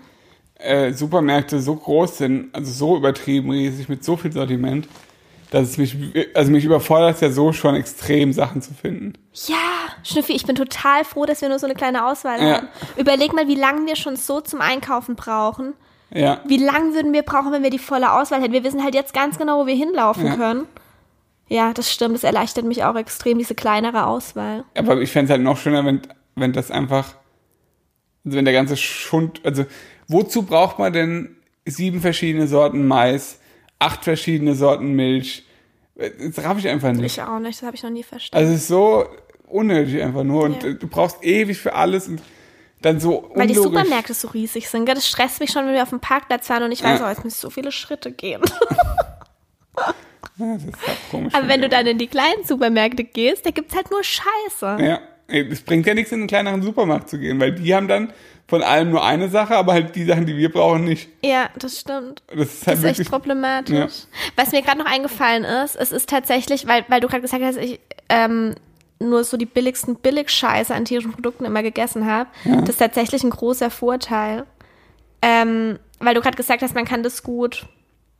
[0.55, 4.87] äh, Supermärkte so groß sind, also so übertrieben riesig mit so viel Sortiment,
[5.51, 5.95] dass es mich,
[6.33, 9.13] also mich überfordert es ja so schon extrem Sachen zu finden.
[9.47, 9.55] Ja,
[10.03, 12.55] Schnüffi, ich bin total froh, dass wir nur so eine kleine Auswahl Ja.
[12.55, 12.67] haben.
[12.97, 15.73] Überleg mal, wie lange wir schon so zum Einkaufen brauchen.
[16.13, 18.51] Ja, Wie lange würden wir brauchen, wenn wir die volle Auswahl hätten?
[18.51, 20.35] Wir wissen halt jetzt ganz genau, wo wir hinlaufen Ja.
[20.35, 20.65] können.
[21.47, 22.15] Ja, das stimmt.
[22.15, 24.63] Das erleichtert mich auch extrem, diese kleinere Auswahl.
[24.75, 26.01] aber ich fände es halt noch schöner, wenn,
[26.35, 27.15] wenn das einfach,
[28.25, 29.65] also wenn der ganze Schund, also
[30.07, 31.35] wozu braucht man denn
[31.65, 33.39] sieben verschiedene Sorten Mais,
[33.81, 35.45] acht verschiedene Sorten Milch.
[35.95, 37.17] Das raff ich einfach nicht.
[37.17, 38.43] Ich auch nicht, das habe ich noch nie verstanden.
[38.43, 39.05] Also es ist so
[39.47, 40.73] unnötig einfach nur und Ja.
[40.73, 42.21] du brauchst ewig für alles und
[42.81, 43.79] dann so Weil die unlogisch.
[43.81, 44.85] Supermärkte so riesig sind.
[44.85, 44.95] gell?
[44.95, 47.05] Das stresst mich schon, wenn wir auf dem Parkplatz fahren und ich weiß, Ja.
[47.05, 48.41] oh, jetzt müssen so viele Schritte gehen.
[50.37, 51.33] Ja, das ist halt komisch.
[51.35, 54.77] Aber wenn du dann in die kleinen Supermärkte gehst, da gibt's halt nur Scheiße.
[54.83, 58.11] Ja, es bringt ja nichts, in einen kleineren Supermarkt zu gehen, weil die haben dann
[58.51, 61.09] von allem nur eine Sache, aber halt die Sachen, die wir brauchen, nicht.
[61.23, 62.21] Ja, das stimmt.
[62.27, 63.09] Das ist Das halt ist echt wirklich.
[63.09, 63.75] problematisch.
[63.75, 63.87] Ja.
[64.35, 67.57] Was mir gerade noch eingefallen ist, es ist tatsächlich, weil, weil du gerade gesagt hast,
[67.57, 67.79] ich
[68.09, 68.55] ähm,
[68.99, 72.29] nur so die billigsten Billigscheiße an tierischen Produkten immer gegessen habe.
[72.43, 74.45] Das ist tatsächlich ein großer Vorteil.
[75.21, 77.65] Ähm, weil du gerade gesagt hast, man kann das gut,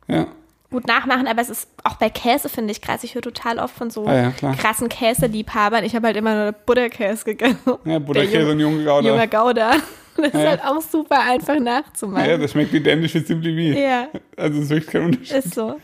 [0.08, 0.26] Ja.
[0.70, 3.04] gut nachmachen, aber es ist auch bei Käse, finde ich krass.
[3.04, 5.84] Ich höre total oft von so Ah ja, krassen Käseliebhabern.
[5.84, 7.58] Ich habe halt immer nur Butterkäse gegessen.
[7.84, 9.06] Ja, Butterkäse und junge Gouda.
[9.08, 9.72] Junger Gouda.
[10.16, 10.50] Das ist Ja.
[10.50, 12.28] halt auch super einfach nachzumachen.
[12.28, 13.78] Ja, das schmeckt identisch wie Simply wie.
[13.80, 15.36] ja Also es ist wirklich kein Unterschied.
[15.36, 15.80] ist so.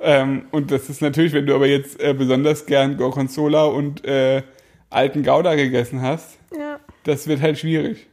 [0.00, 4.42] Ähm, und das ist natürlich, wenn du aber jetzt äh, besonders gern Gorgonzola und äh,
[4.90, 6.78] alten Gouda gegessen hast, Ja.
[7.04, 8.06] das wird halt schwierig.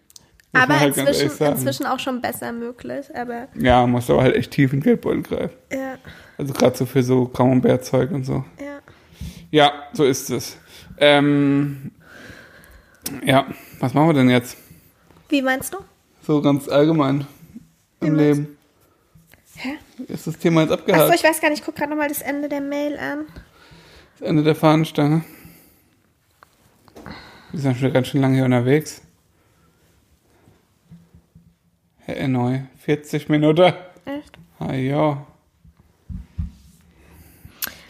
[0.52, 3.06] Muss Aber halt inzwischen, inzwischen auch schon besser möglich.
[3.16, 5.56] Aber Ja, musst aber halt echt tief in den Geldbeutel greifen.
[5.72, 5.96] ja,
[6.38, 8.44] Also gerade so für so Camembert-Zeug und so.
[8.60, 8.80] ja.
[9.52, 10.58] Ja, so ist es.
[10.98, 11.92] Ähm,
[13.24, 13.46] ja,
[13.80, 14.58] was machen wir denn jetzt?
[15.30, 15.78] Wie meinst du?
[16.26, 17.28] So ganz allgemein
[18.00, 18.58] Wie im meinst- Leben.
[19.58, 19.78] Hä?
[20.08, 21.16] Ist das Thema jetzt Achso, abgehakt?
[21.16, 23.26] ich weiß gar nicht, ich gucke gerade nochmal das Ende der Mail an.
[24.20, 25.24] Das Ende der Fahnenstange.
[27.52, 29.02] Wir sind schon ganz schön lange hier unterwegs.
[32.00, 33.74] Herr Neu, 40 Minuten.
[34.06, 34.38] Echt?
[34.60, 35.26] Ah ja.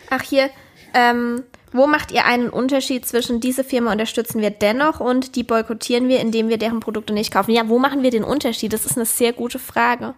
[0.09, 0.49] Ach hier,
[0.93, 1.43] ähm,
[1.75, 6.19] wo macht ihr einen Unterschied zwischen diese Firma unterstützen wir dennoch und die boykottieren wir,
[6.19, 7.51] indem wir deren Produkte nicht kaufen?
[7.51, 8.73] Ja, wo machen wir den Unterschied?
[8.73, 10.13] Das ist eine sehr gute Frage.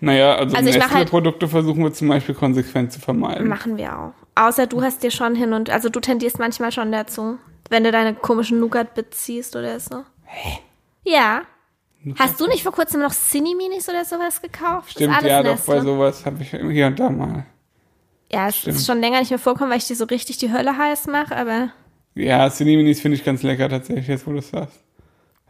[0.00, 3.48] Naja, also, Also mach halt- Nestle-Produkte versuchen wir zum Beispiel konsequent zu vermeiden.
[3.48, 4.12] Machen wir auch.
[4.34, 7.38] Außer du hast dir schon hin und, also du tendierst manchmal schon dazu,
[7.70, 10.02] wenn du deine komischen Nougat beziehst oder so.
[10.24, 10.58] Hä?
[11.04, 11.42] Ja.
[12.18, 14.90] Hast du nicht vor kurzem noch Cinni-Minis oder sowas gekauft?
[14.90, 15.74] Stimmt, ja, doch, Nestle.
[15.76, 17.46] bei sowas habe ich hier und da mal.
[18.34, 20.76] Ja, es ist schon länger nicht mehr vorkommen, weil ich dir so richtig die Hölle
[20.76, 21.70] heiß mache, aber
[22.14, 24.80] Ja, Cineminis finde ich ganz lecker tatsächlich, jetzt wo du es sagst.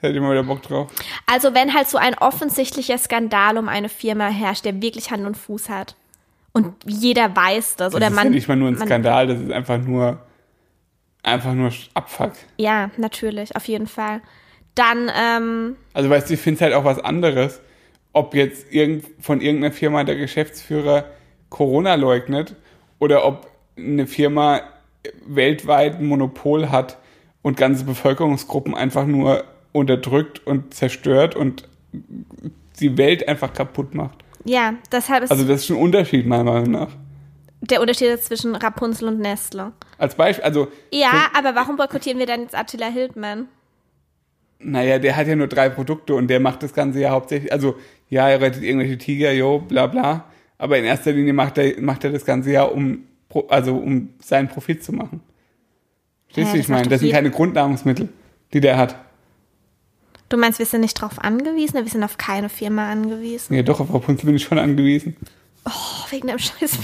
[0.01, 0.91] Hätte ich mal wieder Bock drauf.
[1.27, 5.37] Also wenn halt so ein offensichtlicher Skandal um eine Firma herrscht, der wirklich Hand und
[5.37, 5.97] Fuß hat
[6.53, 9.27] und jeder weiß das, Das oder ist man ja nicht mal nur ein man- Skandal,
[9.29, 10.21] das ist einfach nur
[11.23, 12.33] einfach nur Abfuck.
[12.59, 14.21] ja natürlich auf jeden Fall
[14.75, 17.61] dann ähm, Also weißt du, ich finde es halt auch was anderes,
[18.13, 21.07] ob jetzt irgend, von irgendeiner Firma der Geschäftsführer
[21.49, 22.57] Corona leugnet
[22.99, 24.61] oder ob eine Firma
[25.27, 26.99] weltweit ein Monopol hat
[27.43, 31.69] und ganze Bevölkerungsgruppen einfach nur unterdrückt und zerstört und
[32.81, 34.19] die Welt einfach kaputt macht.
[34.45, 36.89] ja deshalb ist Also das ist schon ein Unterschied meiner Meinung nach.
[37.61, 39.73] der Unterschied zwischen Rapunzel und Nestle.
[39.99, 43.49] Als Beispiel, also Ja, aber warum boykottieren wir dann jetzt Attila Hildmann?
[44.59, 47.75] Naja, der hat ja nur drei Produkte und der macht das Ganze ja hauptsächlich, also
[48.09, 50.25] ja, er rettet irgendwelche Tiger, jo, bla bla.
[50.65, 53.05] Aber in erster Linie macht er, macht er das Ganze ja, um,
[53.51, 55.21] also um seinen Profit zu machen.
[56.29, 58.09] Verstehst Hä, du, ich meine, das sind keine Grundnahrungsmittel,
[58.55, 58.97] die der hat.
[60.31, 61.75] Du meinst, wir sind nicht drauf angewiesen?
[61.75, 63.53] Wir sind auf keine Firma angewiesen.
[63.55, 65.17] Ja, doch, auf Rapunzel bin ich schon angewiesen.
[65.67, 65.71] Oh,
[66.09, 66.79] wegen dem scheiß.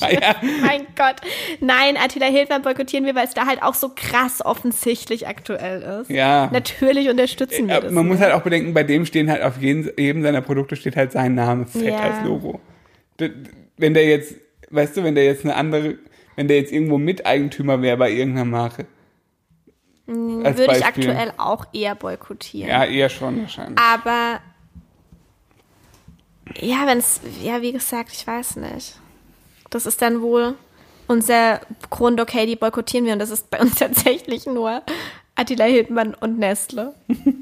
[0.00, 0.36] Ah, ja.
[0.62, 1.16] mein Gott.
[1.60, 6.08] Nein, Attila Hildmann boykottieren wir, weil es da halt auch so krass offensichtlich aktuell ist.
[6.08, 6.48] Ja.
[6.54, 7.92] Natürlich unterstützen wir Ja, das.
[7.92, 8.24] Man muss nicht.
[8.24, 11.34] halt auch bedenken, bei dem stehen halt auf jeden, jedem seiner Produkte steht halt sein
[11.34, 11.98] Name fett Ja.
[11.98, 12.60] als Logo.
[13.18, 14.34] Wenn der jetzt,
[14.70, 15.98] weißt du, wenn der jetzt eine andere,
[16.36, 18.86] wenn der jetzt irgendwo Miteigentümer wäre bei irgendeiner Marke.
[20.06, 20.16] als
[20.56, 21.10] Würde ich Beispiel.
[21.10, 22.70] aktuell auch eher boykottieren.
[22.70, 23.78] Ja, eher schon wahrscheinlich.
[23.78, 24.40] Aber
[26.60, 28.98] ja, wenn es, ja, wie gesagt, ich weiß nicht.
[29.70, 30.54] Das ist dann wohl
[31.08, 31.60] unser
[31.90, 34.82] Grund, okay, die boykottieren wir und das ist bei uns tatsächlich nur
[35.34, 36.94] Attila Hildmann und Nestle.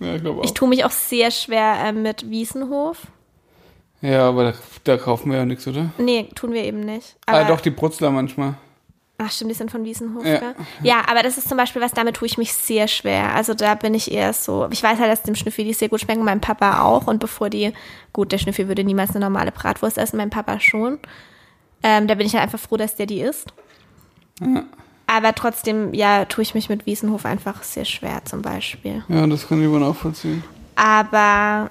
[0.00, 0.44] Ja, ich glaube auch.
[0.44, 3.06] Ich tue mich auch sehr schwer äh, mit Wiesenhof.
[4.04, 4.52] Ja, aber da,
[4.84, 5.90] da kaufen wir ja nichts, oder?
[5.96, 7.16] Nee, tun wir eben nicht.
[7.26, 8.54] ah, doch, die Brutzler manchmal.
[9.16, 10.38] Ach stimmt, die sind von Wiesenhof, Ja.
[10.40, 10.54] gell?
[10.82, 13.32] Ja, aber das ist zum Beispiel was, damit tue ich mich sehr schwer.
[13.34, 16.00] Also da bin ich eher so, ich weiß halt, dass dem Schnüffi die sehr gut
[16.00, 17.06] schmecken, meinem Papa auch.
[17.06, 17.72] Und bevor die,
[18.12, 20.98] gut, der Schnüffi würde niemals eine normale Bratwurst essen, mein Papa schon.
[21.82, 23.54] Ähm, da bin ich halt einfach froh, dass der die isst.
[25.06, 29.04] Aber trotzdem, ja, tue ich mich mit Wiesenhof einfach sehr schwer zum Beispiel.
[29.08, 30.42] Ja, das kann ich wohl nachvollziehen.
[30.76, 31.70] Aber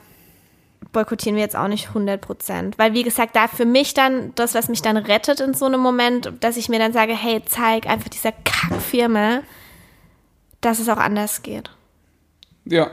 [0.94, 2.78] boykottieren wir jetzt auch nicht 100 Prozent.
[2.78, 5.82] Weil, wie gesagt, da für mich dann, das, was mich dann rettet in so einem
[5.82, 9.42] Moment, dass ich mir dann sage, hey, zeig einfach dieser Kackfirma,
[10.62, 11.70] dass es auch anders geht.
[12.66, 12.92] Ja.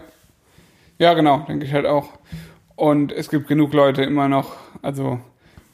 [0.98, 2.08] Ja, genau, denke ich halt auch.
[2.74, 5.20] Und es gibt genug Leute immer noch, also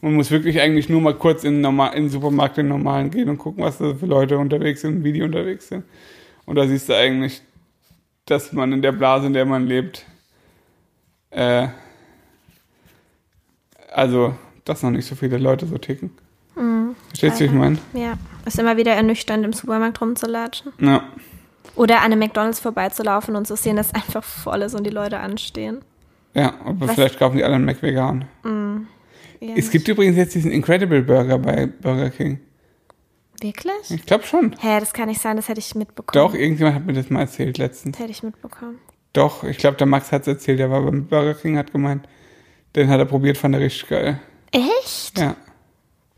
[0.00, 3.64] man muss wirklich eigentlich nur mal kurz in, den Supermarkt, den normalen gehen und gucken,
[3.64, 5.84] was da für Leute unterwegs sind, wie die unterwegs sind.
[6.44, 7.42] Und da siehst du eigentlich,
[8.26, 10.04] dass man in der Blase, in der man lebt,
[11.30, 11.68] äh,
[13.92, 14.34] also,
[14.64, 16.10] dass noch nicht so viele Leute so ticken.
[16.56, 16.94] Mhm.
[17.08, 17.78] Verstehst du, wie ich meine?
[17.92, 18.14] Ja,
[18.44, 20.72] ist immer wieder ernüchternd, im Supermarkt rumzulatschen.
[20.80, 21.04] Ja.
[21.74, 25.18] Oder an einem McDonalds vorbeizulaufen und zu sehen, dass einfach voll ist und die Leute
[25.18, 25.82] anstehen.
[26.34, 28.24] Ja, aber Was- vielleicht kaufen die alle einen Mac vegan.
[29.40, 32.40] Ja, Es gibt übrigens jetzt diesen Incredible Burger bei Burger King.
[33.40, 33.90] Wirklich?
[33.90, 34.54] Ich glaube schon.
[34.58, 36.14] Hä, das kann nicht sein, das hätte ich mitbekommen.
[36.26, 37.92] Doch, irgendjemand hat mir das mal erzählt letztens.
[37.96, 38.78] Das hätte ich mitbekommen.
[39.12, 42.06] Doch, ich glaube, der Max hat es erzählt, der war beim Burger King, hat gemeint,
[42.74, 44.20] den hat er probiert, fand er richtig geil.
[44.52, 45.18] Echt?
[45.18, 45.36] Ja,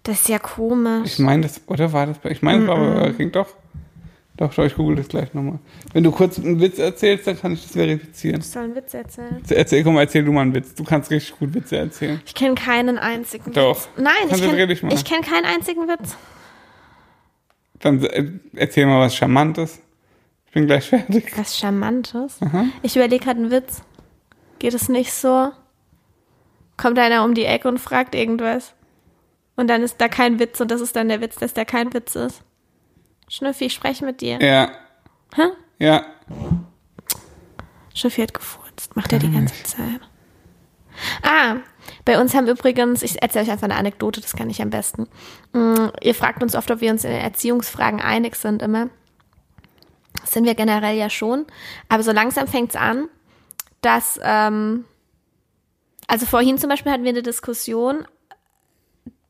[0.03, 1.12] Das ist ja komisch.
[1.14, 3.49] ich meine das, oder war das bei, ich meine, es war bei Burger King, doch.
[4.36, 5.59] Doch, doch, ich google das gleich nochmal.
[5.92, 8.40] Wenn du kurz einen Witz erzählst, dann kann ich das verifizieren.
[8.40, 9.42] Ich soll einen Witz erzählen.
[9.49, 10.74] Erzähl, komm erzähl du mal einen Witz.
[10.76, 12.20] Du kannst richtig gut Witze erzählen.
[12.24, 13.76] Ich kenne keinen einzigen Doch.
[13.76, 13.88] Witz.
[13.96, 16.16] Nein, ich Konzentrier dich kenne ich kenn keinen einzigen Witz.
[17.80, 19.80] Dann äh, erzähl mal was Charmantes.
[20.46, 21.36] Ich bin gleich fertig.
[21.36, 22.38] Was Charmantes.
[22.82, 23.82] Ich überlege gerade einen Witz.
[24.61, 25.51] Geht es nicht so?
[26.79, 28.72] Kommt einer um die Ecke und fragt irgendwas.
[29.57, 31.93] Und dann ist da kein Witz und das ist dann der Witz, dass da kein
[31.93, 32.43] Witz ist.
[33.29, 34.39] Schnüffi, ich spreche mit dir.
[34.41, 34.70] Ja,
[35.35, 35.49] Hä?
[35.79, 36.07] ja.
[37.95, 38.97] Schnüffi hat gefurzt.
[38.97, 40.01] Macht er die ganze Zeit.
[41.22, 41.57] Ah,
[42.05, 45.09] bei uns haben übrigens, ich erzähle euch einfach eine Anekdote, das kann ich am besten.
[45.53, 48.89] Mm, Ihr fragt uns oft, ob wir uns in den Erziehungsfragen einig sind immer.
[50.20, 51.47] Das sind wir generell ja schon.
[51.89, 53.09] Aber so langsam fängt es an,
[53.81, 54.85] dass, ähm,
[56.09, 58.05] also vorhin zum Beispiel hatten wir eine Diskussion,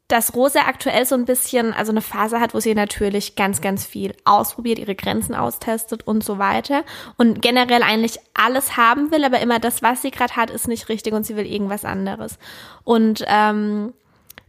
[0.07, 3.85] dass Rosa aktuell so ein bisschen, also eine Phase hat, wo sie natürlich ganz, ganz
[3.85, 6.83] viel ausprobiert, ihre Grenzen austestet und so weiter
[7.19, 10.89] und generell eigentlich alles haben will, aber immer das, was sie gerade hat, ist nicht
[10.89, 12.39] richtig und sie will irgendwas anderes.
[12.85, 13.93] Und ähm,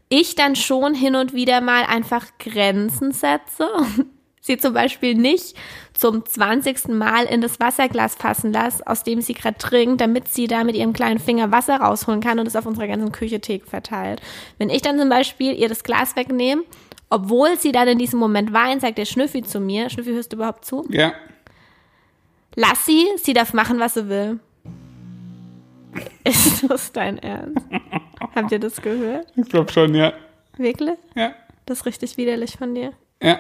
[0.08, 4.06] ich dann schon hin und wieder mal einfach Grenzen setze und
[4.42, 5.56] sie zum Beispiel nicht
[5.94, 6.88] zum 20.
[6.90, 10.76] Mal in das Wasserglas fassen lasse, aus dem sie gerade trinkt, damit sie da mit
[10.76, 14.22] ihrem kleinen Finger Wasser rausholen kann und es auf unserer ganzen Küchetheke verteilt.
[14.58, 16.64] Wenn ich dann zum Beispiel ihr das Glas wegnehme,
[17.10, 20.38] obwohl sie dann in diesem Moment weint, sagt der Schnüffi zu mir, Schnüffi, hörst du
[20.38, 20.86] überhaupt zu?
[20.90, 21.14] Ja,
[22.56, 24.40] Lass sie, sie darf machen, was sie will.
[26.24, 27.66] Ist das dein Ernst?
[28.36, 29.28] Habt ihr das gehört?
[29.36, 30.14] ich glaube schon, ja.
[30.58, 30.98] Wirklich?
[31.16, 31.34] Ja,
[31.66, 32.94] Das ist richtig widerlich von dir.
[33.22, 33.38] ja.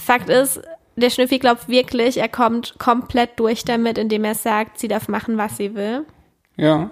[0.00, 0.60] Fakt ist,
[0.96, 5.38] der Schnüffi glaubt wirklich, er kommt komplett durch damit, indem er sagt, sie darf machen,
[5.38, 6.04] was sie will.
[6.56, 6.90] Ja,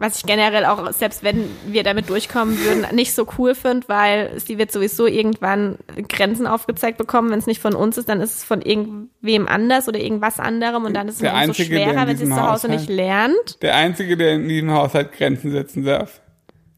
[0.00, 4.38] Was ich generell auch, selbst wenn wir damit durchkommen würden, nicht so cool finde, weil
[4.38, 5.76] sie wird sowieso irgendwann
[6.08, 7.30] Grenzen aufgezeigt bekommen.
[7.32, 10.84] Wenn es nicht von uns ist, dann ist es von irgendwem anders oder irgendwas anderem
[10.84, 13.60] und dann ist es umso Einzige, schwerer, wenn sie es zu Hause Haushalt- nicht lernt.
[13.62, 16.20] der Einzige, der in diesem Haushalt Grenzen setzen darf,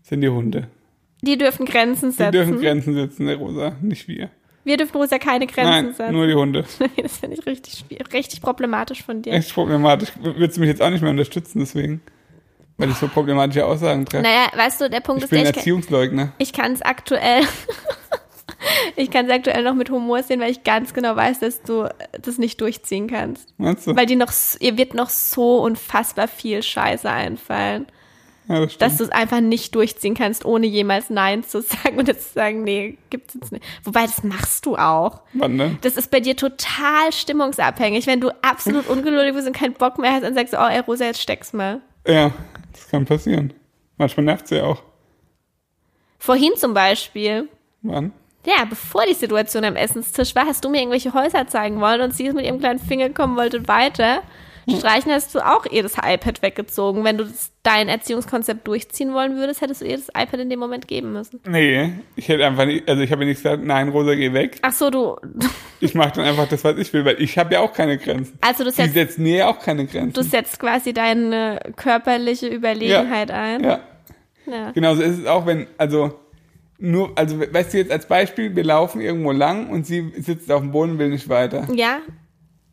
[0.03, 0.69] sind die Hunde.
[1.21, 2.33] Die dürfen Grenzen Die setzen.
[2.33, 4.31] dürfen Grenzen setzen, der Rosa, nicht wir.
[4.65, 6.13] Wir dürfen Rosa keine Grenzen Nein, setzen.
[6.13, 6.65] nur die Hunde.
[7.03, 9.33] das finde ich richtig richtig problematisch von dir.
[9.33, 10.11] Echt problematisch.
[10.21, 12.01] Würdest du mich jetzt auch nicht mehr unterstützen, deswegen?
[12.77, 14.23] Weil ich so problematische Aussagen treffe.
[14.23, 16.33] Naja, weißt du, der Punkt ich ist, bin der, ich, Erziehungsleugner.
[16.39, 17.43] ich kann es aktuell,
[18.97, 21.89] ich kann es aktuell noch mit Humor sehen, weil ich ganz genau weiß, dass du
[22.21, 23.53] das nicht durchziehen kannst.
[23.59, 23.97] Meinst du?
[23.97, 27.87] Weil die noch, s- ihr wird noch so unfassbar viel Scheiße einfallen,
[28.49, 32.09] ja, das dass du es einfach nicht durchziehen kannst, ohne jemals Nein zu sagen und
[32.09, 33.65] jetzt zu sagen, nee, gibt's jetzt nicht.
[33.85, 35.23] Wobei, das machst du auch.
[35.35, 35.79] Wann denn?
[35.83, 38.07] Das ist bei dir total stimmungsabhängig.
[38.07, 40.81] Wenn du absolut ungeduldig bist und keinen Bock mehr hast, dann sagst du, oh, ey,
[40.81, 41.81] Rosa, jetzt steck's mal.
[42.07, 42.33] Ja,
[42.73, 43.53] das kann passieren.
[43.99, 44.83] Manchmal nervt sie ja auch.
[46.19, 47.49] Vorhin zum Beispiel,
[47.83, 48.13] Wann?
[48.45, 52.15] ja, bevor die Situation am Essenstisch war, hast du mir irgendwelche Häuser zeigen wollen und
[52.15, 54.23] sie ist mit ihrem kleinen Finger gekommen, wollte weiter.
[54.79, 57.05] Streichen hast du auch ihr das iPad weggezogen.
[57.05, 60.59] Wenn du das, dein Erziehungskonzept durchziehen wollen würdest, hättest du ihr das iPad in dem
[60.59, 61.41] Moment geben müssen.
[61.47, 64.59] Nee, ich hätte einfach nicht, also ich habe ja nicht gesagt, nein, Rosa, geh weg.
[64.63, 65.17] Ach so, du,
[65.81, 68.39] Ich mache dann einfach das, was ich will, weil ich habe ja auch keine Grenzen.
[68.41, 70.13] also du setzt, setzt mir ja auch keine Grenzen.
[70.15, 73.63] du setzt quasi deine körperliche Überlegenheit ein.
[73.65, 73.81] ja,
[74.47, 74.71] Ja.
[74.73, 76.19] genauso ist es auch, wenn, also,
[76.83, 80.63] nur, also, weißt du jetzt als Beispiel, wir laufen irgendwo lang und sie sitzt auf
[80.63, 81.69] dem Boden und will nicht weiter.
[81.75, 81.99] ja,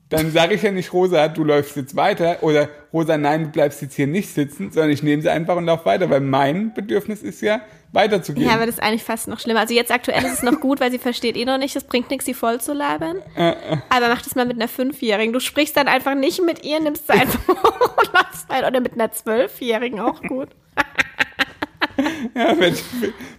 [0.10, 3.82] Dann sage ich ja nicht, Rosa, du läufst jetzt weiter oder Rosa, nein, du bleibst
[3.82, 7.24] jetzt hier nicht sitzen, sondern ich nehme sie einfach und laufe weiter, weil mein Bedürfnis
[7.24, 7.60] ist ja,
[7.91, 8.47] weiterzugehen.
[8.47, 9.60] Ja, aber das ist eigentlich fast noch schlimmer.
[9.62, 12.10] Also jetzt aktuell ist es noch gut, weil sie versteht eh noch nicht, es bringt
[12.10, 13.18] nichts, sie voll zu labern.
[13.36, 13.53] Äh,
[13.89, 15.34] Aber mach das mal mit einer Fünfjährigen.
[15.34, 18.68] Du sprichst dann einfach nicht mit ihr, nimmst sie einfach und läufst weiter.
[18.68, 20.49] Oder mit einer Zwölfjährigen auch gut.
[22.36, 22.76] Ja, wenn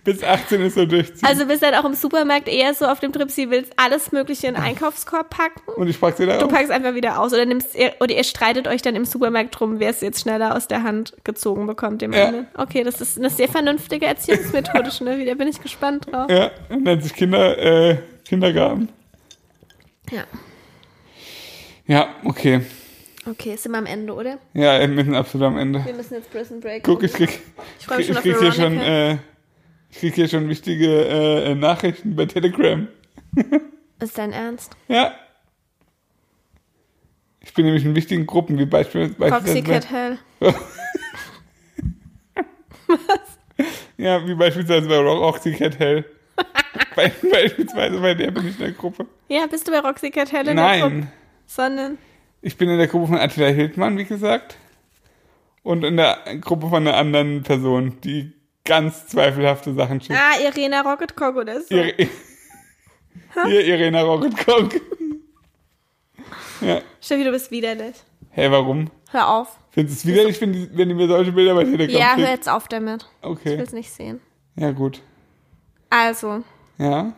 [0.04, 1.26] bis 18 ist so durchziehen.
[1.28, 4.48] Also bist dann auch im Supermarkt eher so auf dem Trip, sie willst alles Mögliche
[4.48, 5.60] in den Einkaufskorb packen.
[5.76, 6.52] Und ich pack's wieder Du auf.
[6.52, 9.78] packst einfach wieder aus oder nimmst ihr, oder ihr streitet euch dann im Supermarkt drum,
[9.78, 12.26] wer es jetzt schneller aus der Hand gezogen bekommt, dem Ja.
[12.26, 12.46] anderen.
[12.56, 16.28] Okay, das ist eine sehr vernünftige Erziehungsmethode, Schnüffi, da bin ich gespannt drauf.
[16.30, 18.88] Ja, nennt sich Kinder, äh, Kindergarten.
[20.10, 20.24] Ja.
[21.86, 22.62] Ja, okay.
[23.30, 24.38] Okay, sind wir am Ende, oder?
[24.54, 25.84] Ja, wir sind absolut am Ende.
[25.84, 26.84] Wir müssen jetzt Prison Break.
[26.84, 27.40] Guck, ich krieg,
[27.78, 29.18] Ich freu mich ich schon krieg hier schon, äh,
[29.90, 32.88] ich krieg hier schon wichtige äh, Nachrichten bei Telegram.
[34.00, 34.76] Ist dein Ernst?
[34.86, 35.12] Ja.
[37.40, 39.14] Ich bin nämlich in wichtigen Gruppen, wie beispielsweise.
[39.18, 40.18] Beispielsweise Hell.
[43.96, 46.04] ja, wie beispielsweise bei Roxy Cat Hell.
[46.94, 49.06] Bei, beispielsweise bei der bin ich in der Gruppe.
[49.28, 50.94] Ja, bist du bei Roxy Cat Hell in der Gruppe?
[50.94, 51.12] Nein.
[51.46, 51.98] Sondern,
[52.40, 54.56] Ich bin in der Gruppe von Attila Hildmann, wie gesagt.
[55.62, 58.32] Und in der Gruppe von einer anderen Person, die
[58.64, 60.18] ganz zweifelhafte Sachen schickt.
[60.18, 61.74] ah, Irena Rocketcock oder so.
[61.74, 61.94] Ihre,
[63.46, 64.74] hier Irena Rocketkock.
[66.60, 66.80] ja.
[67.00, 67.96] Steffi, du bist widerlich.
[68.30, 68.90] Hey, warum?
[69.10, 69.58] Hör auf.
[69.70, 72.16] Findest du es widerlich, wenn die, wenn die mir solche Bilder bei Telegram Ja, hör
[72.18, 72.30] schicken?
[72.30, 73.06] jetzt auf damit.
[73.22, 73.50] Ich Okay.
[73.58, 74.20] will es nicht sehen.
[74.56, 75.00] Ja, gut.
[75.90, 76.42] Also,
[76.78, 77.12] Ja.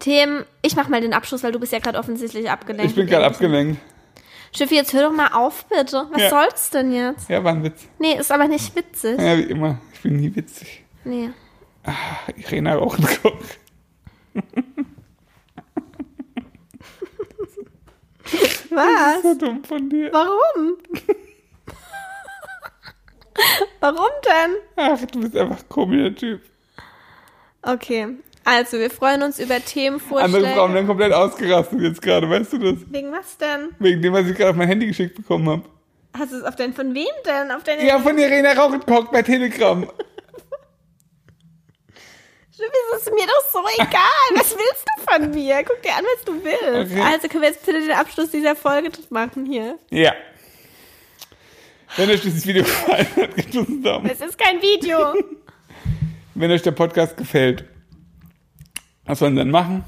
[0.00, 0.44] Themen.
[0.62, 2.90] Ich mach mal den Abschluss, weil du bist ja gerade offensichtlich abgelenkt.
[2.90, 3.80] Ich bin gerade abgelenkt.
[4.52, 6.08] Steffi, jetzt hör doch mal auf, bitte.
[6.10, 6.30] Was Ja.
[6.30, 7.28] soll's denn jetzt?
[7.30, 7.86] Ja, war ein Witz.
[8.00, 9.20] Nee, ist aber nicht witzig.
[9.20, 9.78] Ja, wie immer.
[9.94, 10.84] Ich bin nie witzig.
[11.04, 11.30] Nee.
[11.84, 11.92] Ah,
[12.36, 13.38] Irena Rocketkock.
[18.70, 19.22] Was?
[19.22, 20.12] So dumm von dir.
[20.12, 20.76] Warum?
[23.80, 24.56] Warum denn?
[24.76, 26.42] Ach, du bist einfach ein komischer Typ.
[27.62, 28.08] Okay.
[28.44, 30.46] Also, wir freuen uns über Andere Themenvorschläge.
[30.48, 32.74] Frauen werden komplett ausgerastet jetzt gerade, weißt du das?
[32.90, 33.68] Wegen was denn?
[33.78, 35.62] Wegen dem, was ich gerade auf mein Handy geschickt bekommen habe.
[36.18, 37.50] Hast du es auf dein, von wem denn?
[37.50, 39.86] Auf deine Ja, von Irena Rocketkock bei Telegram.
[42.92, 44.34] Es ist mir doch so egal.
[44.34, 45.64] Was willst du von mir?
[45.64, 46.92] Guck dir an, was du willst.
[46.92, 47.02] Okay.
[47.02, 49.78] Also können wir jetzt bitte den Abschluss dieser Folge machen hier.
[49.90, 50.12] Ja.
[51.96, 54.10] Wenn euch dieses Video gefallen hat, gebt uns einen Daumen.
[54.10, 55.14] Es ist kein Video.
[56.34, 57.64] Wenn euch der Podcast gefällt,
[59.10, 59.84] was sollen wir dann machen?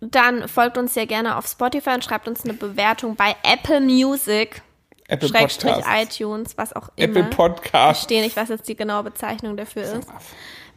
[0.00, 4.62] Dann folgt uns sehr gerne auf Spotify und schreibt uns eine Bewertung bei Apple Music,
[5.08, 6.18] Apple Schrägstrich Podcast.
[6.20, 7.18] iTunes, was auch immer.
[7.18, 8.00] Apple Podcast.
[8.00, 10.08] verstehe nicht, was jetzt die genaue Bezeichnung dafür ist.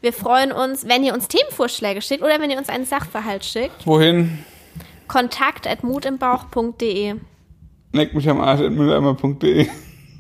[0.01, 3.87] Wir freuen uns, wenn ihr uns Themenvorschläge schickt oder wenn ihr uns einen Sachverhalt schickt.
[3.87, 4.45] Wohin?
[5.07, 7.15] Kontakt at mutimbauch.de.
[7.93, 9.67] Leck mich am Arsch at mülleimer.de.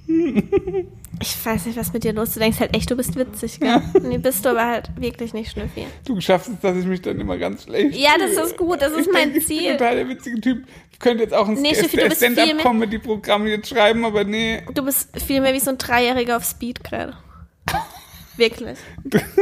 [1.21, 2.35] Ich weiß nicht, was mit dir los ist.
[2.35, 3.81] Du denkst halt echt, du bist witzig, gell?
[4.03, 5.85] Nee, bist du aber halt wirklich nicht schnüffi.
[6.05, 8.91] Du schaffst es, dass ich mich dann immer ganz schlecht Ja, das ist gut, das
[8.91, 9.71] ist ich mein denke, Ich bin Ziel.
[9.77, 10.65] total der witzige Typ.
[10.91, 14.61] Ich könnte jetzt auch ein Nee, du viel mehr- Stand-Up-Comedy-Programm jetzt schreiben, aber nee.
[14.73, 17.13] Du bist vielmehr wie so ein Dreijähriger auf Speed gerade.
[18.37, 18.77] Wirklich.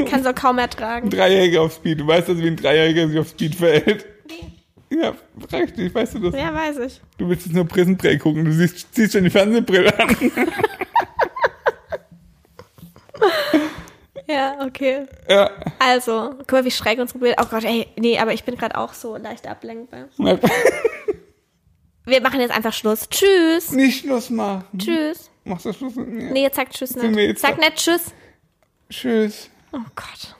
[0.09, 1.07] Kann so kaum ertragen.
[1.07, 1.99] Ein Dreijähriger auf Speed.
[2.01, 4.05] Du weißt also, wie ein Dreijähriger sich auf Speed verhält.
[5.01, 5.13] Ja,
[5.51, 6.35] richtig, weißt du das?
[6.39, 7.01] Ja, weiß ich.
[7.17, 8.45] Du willst jetzt nur Prison Break gucken.
[8.45, 10.15] Du siehst, ziehst schon die Fernsehbrille an.
[14.25, 15.05] Ja, okay.
[15.27, 15.51] ja.
[15.79, 17.43] Also, guck mal, wie schräg unsere Bilder.
[17.43, 20.05] Oh Gott, ey, nee, aber ich bin gerade auch so leicht ablenkbar.
[22.05, 23.07] Wir machen jetzt einfach Schluss.
[23.09, 23.71] Tschüss.
[23.71, 24.65] Nicht Schluss machen.
[24.77, 25.29] Tschüss.
[25.43, 26.31] Machst du Schluss mit mir?
[26.31, 27.39] Nee, jetzt sag Tschüss nicht.
[27.39, 28.13] Sag nicht Tschüss.
[28.89, 29.49] Tschüss.
[29.71, 30.35] Oh Gott.